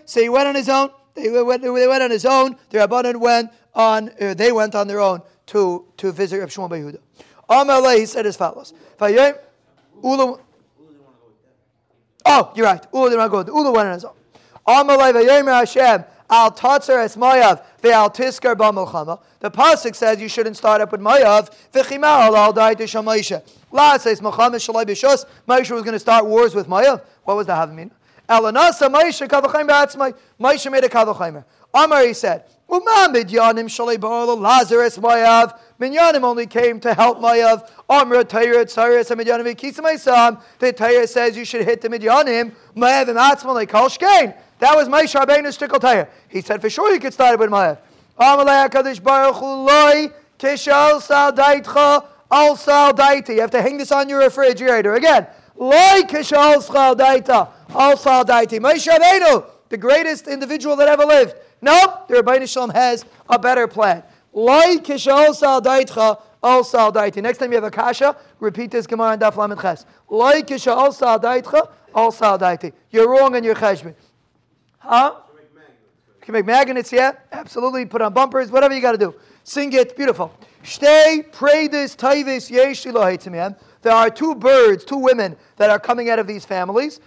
So 0.06 0.22
he 0.22 0.30
went 0.30 0.48
on 0.48 0.56
his 0.56 0.70
own. 0.70 0.90
They 1.14 1.30
went, 1.30 1.62
they 1.64 1.88
went 1.88 2.04
on 2.04 2.12
his 2.12 2.26
own. 2.26 2.56
The 2.70 2.80
Rabbanan 2.80 3.18
went 3.18 3.52
on. 3.74 4.12
Uh, 4.22 4.34
they 4.34 4.52
went 4.52 4.76
on 4.76 4.88
their 4.88 5.00
own 5.00 5.22
to 5.48 5.86
to 5.98 6.12
visit 6.12 6.40
Rav 6.40 6.50
Shmuel 6.50 6.70
Yehuda. 6.70 7.00
Amalei 7.50 8.00
he 8.00 8.06
said 8.06 8.26
as 8.26 8.36
follows. 8.36 8.74
Oh, 12.30 12.52
you're 12.56 12.66
right. 12.66 12.86
Ula 12.94 13.10
did 13.10 13.16
not 13.18 13.32
go. 13.32 13.46
Ula 13.46 13.72
went 13.72 13.88
on 13.88 13.94
his 13.94 14.06
own. 14.06 14.14
Amalei 14.68 15.14
vayomer 15.14 15.60
Hashem 15.60 16.04
al 16.30 16.52
tatzer 16.52 17.04
es 17.04 17.16
mayav 17.16 17.62
ve'al 17.82 18.14
tiskar 18.14 18.56
b'malchama. 18.56 19.20
The 19.40 19.52
pasuk 19.52 19.96
says 19.96 20.20
you 20.20 20.28
shouldn't 20.28 20.58
start 20.58 20.82
up 20.82 20.92
with 20.92 21.02
mayav 21.02 21.52
v'chimal 21.74 22.36
al 22.36 22.54
dai 22.54 22.74
to 22.76 22.84
shamayisha. 22.84 23.44
La 23.72 23.98
says 23.98 24.22
malchama 24.22 24.56
shalai 24.56 24.86
b'shos. 24.86 25.26
Moshe 25.48 25.72
was 25.72 25.84
going 25.84 25.94
to 25.94 26.00
start 26.00 26.26
wars 26.26 26.54
with 26.56 26.68
mayav. 26.68 27.02
What 27.24 27.38
was 27.38 27.48
the 27.48 27.56
have 27.56 27.74
mean? 27.74 27.92
Elanasa 28.30 28.92
Moshe 28.92 29.26
kavachayim 29.28 29.70
ba'atzmai. 29.70 30.16
Moshe 30.40 30.72
made 30.72 30.84
a 30.84 30.90
kavachayim. 30.90 31.44
Amar 31.74 32.06
he 32.06 32.14
said. 32.14 32.44
Uma 32.70 33.08
midyanim 33.10 33.70
shalei 33.70 33.98
ba'ala 33.98 34.38
Lazarus 34.38 34.98
mayav. 34.98 35.58
Midyanim 35.80 36.24
only 36.24 36.46
came 36.46 36.82
to 36.82 36.94
help 36.94 37.20
mayav. 37.20 37.70
Amr 37.90 38.24
Torah 38.26 38.66
Tzaris 38.66 39.10
and 39.12 39.22
midyanim 39.22 39.56
v'kisamay 39.56 40.42
The 40.60 40.74
Torah 40.74 41.08
says 41.08 41.38
you 41.38 41.46
should 41.46 41.64
hit 41.64 41.80
the 41.80 41.88
midyanim. 41.88 42.54
Mayav 42.76 43.08
and 43.08 43.18
atzma 43.18 43.54
like 43.54 43.70
kol 43.70 43.88
shkein. 43.88 44.36
That 44.60 44.76
was 44.76 44.88
Moshe 44.88 45.14
Rabbeinu's 45.14 45.58
tire. 45.58 46.10
He 46.30 46.42
said 46.42 46.62
for 46.62 46.70
sure 46.70 46.94
he 46.94 47.00
could 47.00 47.14
start 47.14 47.34
it 47.34 47.40
with 47.40 47.50
Ma'av. 47.50 47.78
Amalei 48.20 48.70
HaKadosh 48.70 49.04
Baruch 49.04 49.36
Hu 49.36 49.46
loy 49.46 50.12
kishal 50.40 51.02
sal 51.02 51.32
daitcha 51.32 52.06
al 52.32 52.56
sal 52.56 52.94
daiti. 52.94 53.36
You 53.36 53.42
have 53.42 53.52
to 53.52 53.62
hang 53.62 53.78
this 53.78 53.92
on 53.92 54.10
your 54.10 54.20
refrigerator. 54.20 54.96
Again, 54.96 55.28
loy 55.56 56.02
kishal 56.08 56.62
sal 56.62 56.96
daita 56.96 57.50
al 57.70 57.98
sal 57.98 58.26
daiti. 58.26 58.60
Moshe 58.60 58.88
Rabbeinu 58.88 59.46
the 59.70 59.78
greatest 59.78 60.28
individual 60.28 60.76
that 60.78 60.88
ever 60.88 61.06
lived. 61.06 61.36
Nope, 61.62 62.08
the 62.08 62.16
Ribbono 62.16 62.48
Shel 62.48 62.68
Olam 62.68 62.74
has 62.74 63.06
a 63.30 63.40
better 63.40 63.68
plan. 63.68 64.04
Like 64.34 64.84
Kishal 64.84 65.34
Sal 65.34 65.62
Daitcha, 65.62 66.22
Al 66.44 66.64
Sal 66.64 66.94
Daiti. 66.94 67.22
Next 67.22 67.40
time 67.40 67.52
you 67.52 67.56
have 67.56 67.64
a 67.64 67.72
kasha, 67.72 68.16
repeat 68.40 68.72
this 68.72 68.86
Gemara 68.86 69.14
and 69.14 69.22
Daf 69.22 69.36
Lamed 69.36 69.60
Ches. 69.60 69.86
Like 70.10 70.48
Kishal 70.48 70.94
Sal 70.94 71.20
Daitcha, 71.20 71.70
Al 71.96 72.12
Sal 72.12 72.38
Daiti. 72.38 72.72
You're 72.92 73.10
wrong 73.10 73.36
in 73.36 73.44
your 73.44 73.56
cheshbon. 73.56 73.96
Huh? 74.88 75.16
You 75.56 76.22
can 76.22 76.34
make 76.34 76.46
magnets, 76.46 76.92
yeah? 76.92 77.14
Absolutely. 77.32 77.86
Put 77.86 78.02
on 78.02 78.14
bumpers, 78.14 78.52
whatever 78.52 78.74
you 78.74 78.82
got 78.82 78.94
to 78.94 78.98
do. 78.98 79.16
Sing 79.44 79.72
it, 79.74 79.96
beautiful. 79.96 80.34
Stay, 80.64 81.24
pray 81.32 81.68
this, 81.68 81.96
taivis, 81.96 82.50
yesh 82.50 82.86
eh? 82.86 83.50
There 83.82 83.94
are 83.94 84.10
two 84.10 84.36
birds, 84.36 84.84
two 84.84 84.98
women 84.98 85.38
that 85.56 85.70
are 85.70 85.80
coming 85.80 86.10
out 86.10 86.20
of 86.20 86.28
these 86.28 86.46
families. 86.46 87.00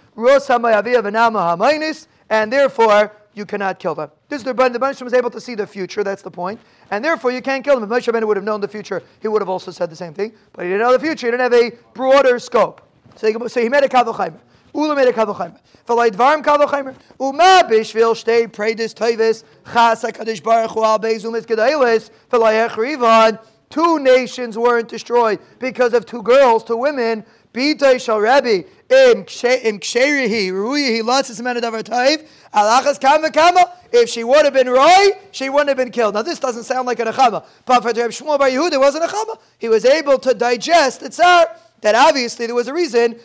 And 2.29 2.53
therefore, 2.53 3.11
you 3.33 3.45
cannot 3.45 3.79
kill 3.79 3.95
them. 3.95 4.11
This 4.29 4.39
is 4.39 4.43
the 4.43 4.53
the 4.53 4.63
Rebbe 4.63 5.03
was 5.03 5.13
able 5.13 5.29
to 5.29 5.41
see 5.41 5.55
the 5.55 5.67
future. 5.67 6.03
That's 6.03 6.21
the 6.21 6.31
point. 6.31 6.59
and 6.89 7.03
therefore 7.03 7.31
you 7.31 7.41
can't 7.41 7.63
kill 7.63 7.79
them. 7.79 7.83
If 7.83 7.89
Moshe 7.89 8.11
Rabbeinu 8.11 8.27
would 8.27 8.37
have 8.37 8.43
known 8.43 8.61
the 8.61 8.67
future, 8.67 9.01
he 9.21 9.27
would 9.27 9.41
have 9.41 9.49
also 9.49 9.71
said 9.71 9.89
the 9.89 9.95
same 9.95 10.13
thing. 10.13 10.33
But 10.53 10.63
he 10.63 10.71
didn't 10.71 10.81
know 10.81 10.91
the 10.91 10.99
future. 10.99 11.27
He 11.27 11.31
didn't 11.31 11.51
have 11.51 11.53
a 11.53 11.71
broader 11.93 12.39
scope. 12.39 12.81
So 13.15 13.27
he, 13.27 13.47
so 13.47 13.61
he 13.61 13.69
made 13.69 13.83
a 13.83 13.89
kavachaymer. 13.89 14.39
Ula 14.73 14.95
made 14.95 15.07
a 15.07 15.13
kavachaymer. 15.13 15.59
V'lay 15.87 16.09
dvarim 16.09 16.43
kavachaymer. 16.43 16.95
Uma 17.19 17.63
bishvil 17.69 18.15
shtei 18.15 18.47
predis 18.47 18.93
toivis 18.93 19.43
chas 19.71 20.03
hakadosh 20.03 20.41
baruch 20.41 20.71
hu 20.71 20.83
al 20.83 20.99
bezumis 20.99 21.45
gedalis 21.45 22.09
v'lay 22.29 22.67
echrivan. 22.67 23.39
Two 23.69 23.99
nations 23.99 24.57
weren't 24.57 24.89
destroyed 24.89 25.39
because 25.59 25.93
of 25.93 26.05
two 26.05 26.21
girls, 26.21 26.63
two 26.63 26.77
women. 26.77 27.23
B'itay 27.53 27.99
shal 27.99 28.19
Rebbe 28.19 28.65
im 28.89 29.25
ksherihi 29.25 30.51
ruyihi 30.51 31.01
latzis 31.01 31.41
menadavar 31.41 31.83
taiv 31.83 32.25
alachas 32.53 32.99
kama 32.99 33.29
kama. 33.29 33.73
If 33.91 34.09
she 34.09 34.23
would 34.23 34.45
have 34.45 34.53
been 34.53 34.69
roy, 34.69 35.09
she 35.31 35.49
wouldn't 35.49 35.67
have 35.67 35.77
been 35.77 35.91
killed. 35.91 36.13
Now 36.13 36.21
this 36.21 36.39
doesn't 36.39 36.63
sound 36.63 36.87
like 36.87 36.99
an 36.99 37.07
achama, 37.07 37.43
but 37.65 37.81
for 37.81 37.87
Reb 37.87 38.11
Shmuel 38.11 38.39
Bar 38.39 38.49
Yehuda, 38.49 38.73
it 38.73 38.79
wasn't 38.79 39.03
a 39.03 39.07
chama. 39.07 39.37
He 39.57 39.67
was 39.67 39.83
able 39.83 40.17
to 40.19 40.33
digest 40.33 41.01
the 41.01 41.09
tsar. 41.09 41.49
That 41.81 41.95
obviously 41.95 42.45
there 42.45 42.55
was 42.55 42.67
a 42.67 42.73
reason. 42.73 43.19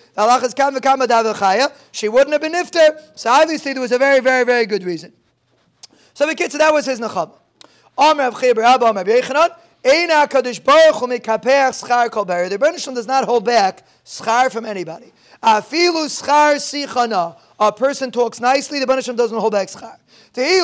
She 1.93 2.09
wouldn't 2.09 2.33
have 2.33 2.41
been 2.41 2.53
nifter. 2.53 3.01
So 3.15 3.31
obviously 3.31 3.75
there 3.75 3.83
was 3.83 3.93
a 3.93 3.99
very 3.99 4.21
very 4.21 4.45
very 4.45 4.67
good 4.67 4.83
reason. 4.83 5.13
So 6.15 6.27
the 6.27 6.35
kid, 6.35 6.51
so 6.51 6.59
that 6.59 6.73
was 6.73 6.87
his 6.87 6.99
Yechanan. 6.99 7.39
The 12.49 12.59
Rebbeinu 12.59 12.95
does 12.95 13.07
not 13.07 13.25
hold 13.25 13.45
back 13.45 13.85
schar 14.05 14.51
from 14.51 14.65
anybody. 14.65 15.13
A 15.43 15.63
person 17.73 18.11
talks 18.11 18.41
nicely, 18.41 18.81
the 18.81 18.87
Rebbeinu 18.87 19.17
doesn't 19.17 19.39
hold 19.39 19.53
back 19.53 19.69
schar. 19.69 19.97
The 20.33 20.61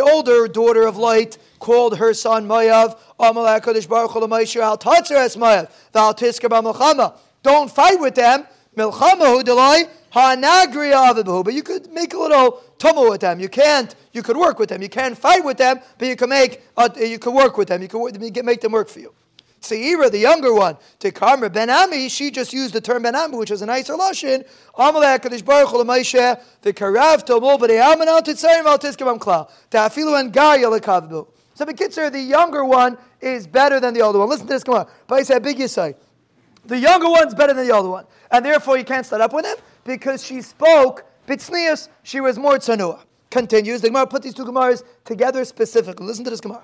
older 0.00 0.48
daughter 0.48 0.86
of 0.86 0.96
light 0.96 1.38
called 1.66 1.98
her 1.98 2.14
son 2.14 2.46
Mayav. 2.46 2.96
Amalek 3.18 3.64
Kadosh 3.64 3.88
Baruch 3.88 4.12
Hu 4.12 4.20
Al 4.60 4.78
Tatzeres 4.78 5.36
Mayav. 5.36 5.68
Val 5.92 6.14
Tisker. 6.14 6.48
Don't 7.42 7.70
fight 7.70 8.00
with 8.00 8.14
them. 8.14 8.46
Milchama 8.76 9.34
Hu. 9.34 9.42
But 11.42 11.54
you 11.54 11.64
could 11.64 11.92
make 11.92 12.14
a 12.14 12.18
little 12.18 12.62
tumble 12.78 13.10
with 13.10 13.20
them. 13.20 13.40
You 13.40 13.48
can't. 13.48 13.92
You 14.12 14.22
could 14.22 14.36
work 14.36 14.60
with 14.60 14.68
them. 14.68 14.80
You 14.80 14.88
can't 14.88 15.18
fight 15.18 15.44
with 15.44 15.58
them, 15.58 15.80
but 15.98 16.06
you 16.06 16.14
can 16.14 16.28
make. 16.28 16.62
Uh, 16.76 16.88
you 16.96 17.18
can 17.18 17.34
work 17.34 17.58
with 17.58 17.66
them. 17.68 17.82
You 17.82 17.88
can 17.88 18.46
make 18.46 18.60
them 18.60 18.70
work 18.72 18.88
for 18.88 19.00
you. 19.00 19.12
Seira, 19.60 20.10
the 20.10 20.18
younger 20.18 20.54
one, 20.54 20.76
to 21.00 21.10
Karma 21.10 21.50
Ben 21.50 21.68
Ami, 21.68 22.08
she 22.08 22.30
just 22.30 22.52
used 22.52 22.74
the 22.74 22.80
term 22.80 23.02
Ben 23.02 23.16
Ami, 23.16 23.36
which 23.36 23.50
is 23.50 23.62
a 23.62 23.66
nicer 23.66 23.94
lashon. 23.94 24.46
Amalek 24.78 25.22
Kadosh 25.22 25.44
Baruch 25.44 25.70
Hu 25.70 25.78
L'Maishe 25.78 26.40
the 26.62 26.72
Karav 26.72 27.26
Tomol 27.26 27.58
B'Dei 27.58 27.82
Alman 27.82 28.08
Al 28.08 28.22
Titzarim 28.22 28.66
Al 28.66 28.78
Tiskam 28.78 29.18
Kla 29.18 29.48
Ta'afilu 29.70 30.20
En 30.20 30.30
Gaya 30.30 30.68
Lekavbu. 30.68 31.26
So 31.56 31.64
the 31.64 31.72
Kitzer, 31.72 32.12
the 32.12 32.20
younger 32.20 32.64
one 32.66 32.98
is 33.20 33.46
better 33.46 33.80
than 33.80 33.94
the 33.94 34.02
older 34.02 34.18
one. 34.18 34.28
Listen 34.28 34.46
to 34.46 34.52
this. 34.52 34.62
Come 34.62 34.74
on, 34.74 34.86
but 35.06 35.14
I 35.14 35.22
said 35.22 35.42
big 35.42 35.56
Yisai. 35.56 35.94
The 36.66 36.78
younger 36.78 37.08
one's 37.08 37.34
better 37.34 37.54
than 37.54 37.66
the 37.66 37.72
older 37.72 37.88
one, 37.88 38.04
and 38.30 38.44
therefore 38.44 38.76
you 38.76 38.84
can't 38.84 39.06
start 39.06 39.22
up 39.22 39.32
with 39.32 39.46
him 39.46 39.56
because 39.84 40.22
she 40.22 40.42
spoke 40.42 41.04
Bitsnius, 41.26 41.88
she 42.02 42.20
was 42.20 42.38
more 42.38 42.58
tzanua. 42.58 43.00
Continues, 43.30 43.80
the 43.80 43.88
Gemara 43.88 44.06
put 44.06 44.22
these 44.22 44.34
two 44.34 44.44
Gemaras 44.44 44.84
together 45.04 45.44
specifically. 45.44 46.06
Listen 46.06 46.24
to 46.24 46.30
this 46.30 46.40
Gemara. 46.40 46.62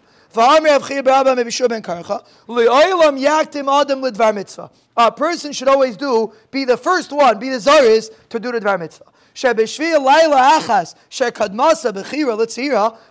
A 4.96 5.12
person 5.12 5.52
should 5.52 5.68
always 5.68 5.96
do, 5.96 6.32
be 6.50 6.64
the 6.64 6.76
first 6.76 7.12
one, 7.12 7.38
be 7.38 7.48
the 7.48 7.56
Zaris 7.56 8.10
to 8.28 8.38
do 8.38 8.52
the 8.52 8.60
Dvar 8.60 8.78
Mitzvah. 8.78 9.06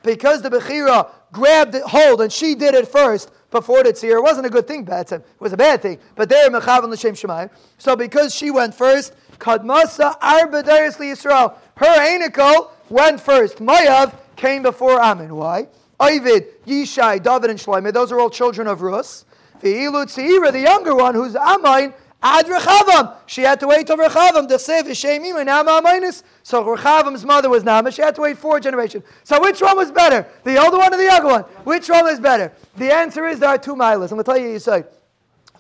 Because 0.04 0.42
the 0.42 0.50
Bechira 0.50 1.10
grabbed 1.32 1.76
hold 1.76 2.22
and 2.22 2.32
she 2.32 2.56
did 2.56 2.74
it 2.74 2.88
first, 2.88 3.32
before 3.52 3.84
the 3.84 3.94
tzir. 3.94 4.18
It 4.18 4.24
wasn't 4.24 4.48
a 4.48 4.50
good 4.50 4.68
thing, 4.68 4.84
Batson. 4.84 5.22
It 5.22 5.42
was 5.42 5.54
a 5.54 5.58
bad 5.58 5.82
thing. 5.82 6.00
But 6.16 6.30
there, 6.30 6.50
Mechavan 6.50 6.90
L'Shem 6.90 7.14
Shemayim. 7.14 7.50
So 7.78 7.96
because 7.96 8.34
she 8.34 8.50
went 8.50 8.74
first, 8.74 9.14
Kadmasa 9.38 10.16
Arba 10.22 10.64
Darius 10.64 10.98
Yisrael. 10.98 11.54
Her 11.76 11.86
Anikel 11.86 12.70
went 12.90 13.20
first. 13.20 13.58
Mayav 13.58 14.16
came 14.36 14.64
before 14.64 15.02
Ammon. 15.02 15.36
Why? 15.36 15.68
Ovid, 16.00 16.64
Yishai, 16.66 17.22
David, 17.22 17.52
and 17.52 17.60
Shloimeh. 17.60 17.94
Those 17.94 18.12
are 18.12 18.20
all 18.20 18.30
children 18.30 18.68
of 18.68 18.82
Rus. 18.82 19.26
The 19.60 19.74
Tzira, 19.74 20.52
the 20.52 20.62
younger 20.62 20.96
one, 20.96 21.14
who's 21.14 21.36
Ammon, 21.36 21.94
Ad 22.24 22.46
Rechavam. 22.46 23.16
She 23.26 23.42
had 23.42 23.60
to 23.62 23.68
wait 23.68 23.88
till 23.88 23.98
Rechavam. 23.98 24.48
The 24.48 24.60
Sev 24.60 24.86
Shemim 24.88 25.40
and. 25.42 26.24
So 26.44 26.64
Rechavam's 26.64 27.26
mother 27.26 27.50
was 27.50 27.64
Nama. 27.64 27.92
She 27.92 28.02
had 28.02 28.14
to 28.16 28.22
wait 28.22 28.38
four 28.38 28.60
generations. 28.60 29.04
So 29.24 29.42
which 29.42 29.62
one 29.62 29.76
was 29.76 29.92
better? 29.92 30.28
The 30.44 30.62
older 30.62 30.78
one 30.78 30.94
or 30.94 30.98
the 30.98 31.04
younger 31.04 31.28
one? 31.28 31.42
Which 31.64 31.90
one 31.90 32.06
was 32.06 32.20
better? 32.20 32.52
The 32.78 32.94
answer 32.94 33.28
is 33.28 33.40
there 33.40 33.50
are 33.50 33.58
two 33.58 33.76
milas. 33.76 34.12
I'm 34.12 34.18
going 34.18 34.24
to 34.24 34.24
tell 34.24 34.38
you, 34.38 34.50
you 34.50 34.60
say. 34.60 34.84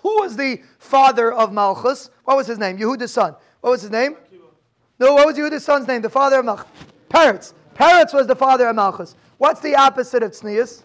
Who 0.02 0.22
was 0.22 0.36
the 0.36 0.62
father 0.78 1.32
of 1.32 1.52
Malchus? 1.52 2.10
What 2.26 2.38
was 2.38 2.48
his 2.48 2.60
name? 2.60 2.78
Yehuda's 2.78 3.14
son. 3.14 3.36
What 3.62 3.72
was 3.72 3.82
his 3.82 3.92
name? 3.92 4.18
No, 5.00 5.14
what 5.14 5.26
was 5.26 5.38
Yehuda's 5.38 5.66
son's 5.66 5.88
name? 5.88 6.02
The 6.02 6.10
father 6.10 6.40
of 6.40 6.46
Malchus. 6.46 6.68
Peretz. 7.10 7.54
Peretz 7.76 8.14
was 8.14 8.28
the 8.28 8.36
father 8.36 8.68
of 8.68 8.76
Malchus. 8.76 9.16
What's 9.38 9.62
the 9.62 9.76
opposite 9.76 10.22
of 10.22 10.32
Tznius? 10.32 10.84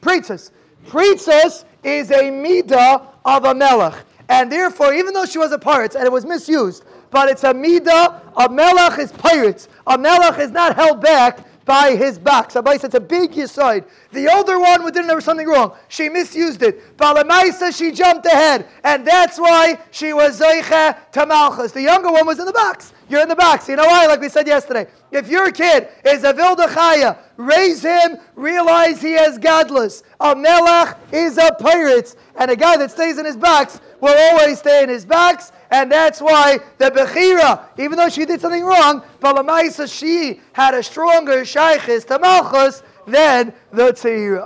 Pritzes. 0.00 0.52
Pritzes 0.86 1.64
is 1.82 2.12
a 2.12 2.30
midah 2.30 3.04
of 3.24 3.44
a 3.44 3.54
melech. 3.54 3.94
And 4.28 4.50
therefore, 4.50 4.92
even 4.92 5.14
though 5.14 5.24
she 5.24 5.38
was 5.38 5.52
a 5.52 5.58
pirate 5.58 5.94
and 5.94 6.04
it 6.04 6.12
was 6.12 6.26
misused, 6.26 6.84
but 7.10 7.28
it's 7.28 7.44
a 7.44 7.54
midah, 7.54 8.20
a 8.36 8.48
melech 8.48 8.98
is 8.98 9.12
pirates. 9.12 9.68
A 9.86 9.96
melech 9.96 10.38
is 10.38 10.50
not 10.50 10.74
held 10.74 11.00
back 11.00 11.46
by 11.64 11.96
his 11.96 12.18
back. 12.18 12.50
Sabbai 12.50 12.82
it's 12.82 12.94
a 12.94 13.00
big 13.00 13.32
yisoid. 13.32 13.84
The 14.12 14.32
older 14.32 14.58
one 14.58 14.90
didn't 14.92 15.20
something 15.20 15.46
wrong. 15.46 15.76
She 15.88 16.08
misused 16.08 16.62
it. 16.62 16.96
Balamaisa, 16.96 17.76
she 17.76 17.90
jumped 17.92 18.24
ahead. 18.26 18.68
And 18.84 19.06
that's 19.06 19.38
why 19.38 19.78
she 19.90 20.12
was 20.12 20.40
Zeicha 20.40 21.10
to 21.12 21.26
Malchus. 21.26 21.72
The 21.72 21.82
younger 21.82 22.10
one 22.10 22.26
was 22.26 22.38
in 22.38 22.46
the 22.46 22.52
box. 22.52 22.92
You're 23.08 23.22
in 23.22 23.28
the 23.28 23.36
box. 23.36 23.68
You 23.68 23.76
know 23.76 23.86
why? 23.86 24.06
Like 24.06 24.20
we 24.20 24.28
said 24.28 24.46
yesterday. 24.46 24.86
If 25.12 25.28
your 25.28 25.52
kid 25.52 25.88
is 26.04 26.24
a 26.24 26.32
Vildachaya, 26.32 27.18
raise 27.36 27.82
him, 27.82 28.18
realize 28.34 29.00
he 29.00 29.14
is 29.14 29.38
godless. 29.38 30.02
A 30.20 30.34
Melech 30.34 30.96
is 31.12 31.38
a 31.38 31.52
pirate. 31.58 32.16
And 32.36 32.50
a 32.50 32.56
guy 32.56 32.76
that 32.76 32.90
stays 32.90 33.18
in 33.18 33.24
his 33.24 33.36
box 33.36 33.80
will 34.00 34.16
always 34.30 34.58
stay 34.58 34.82
in 34.82 34.88
his 34.88 35.04
box. 35.04 35.52
And 35.70 35.90
that's 35.90 36.20
why 36.20 36.58
the 36.78 36.90
Bechira, 36.90 37.66
even 37.78 37.96
though 37.96 38.08
she 38.08 38.24
did 38.24 38.40
something 38.40 38.64
wrong, 38.64 39.02
but 39.20 39.36
Balamaisa, 39.36 39.92
she 39.92 40.40
had 40.52 40.74
a 40.74 40.82
stronger 40.82 41.42
Shaykhis 41.42 42.06
to 42.06 42.18
Malchus 42.18 42.82
than 43.06 43.52
the 43.72 43.92
Tzira. 43.92 44.44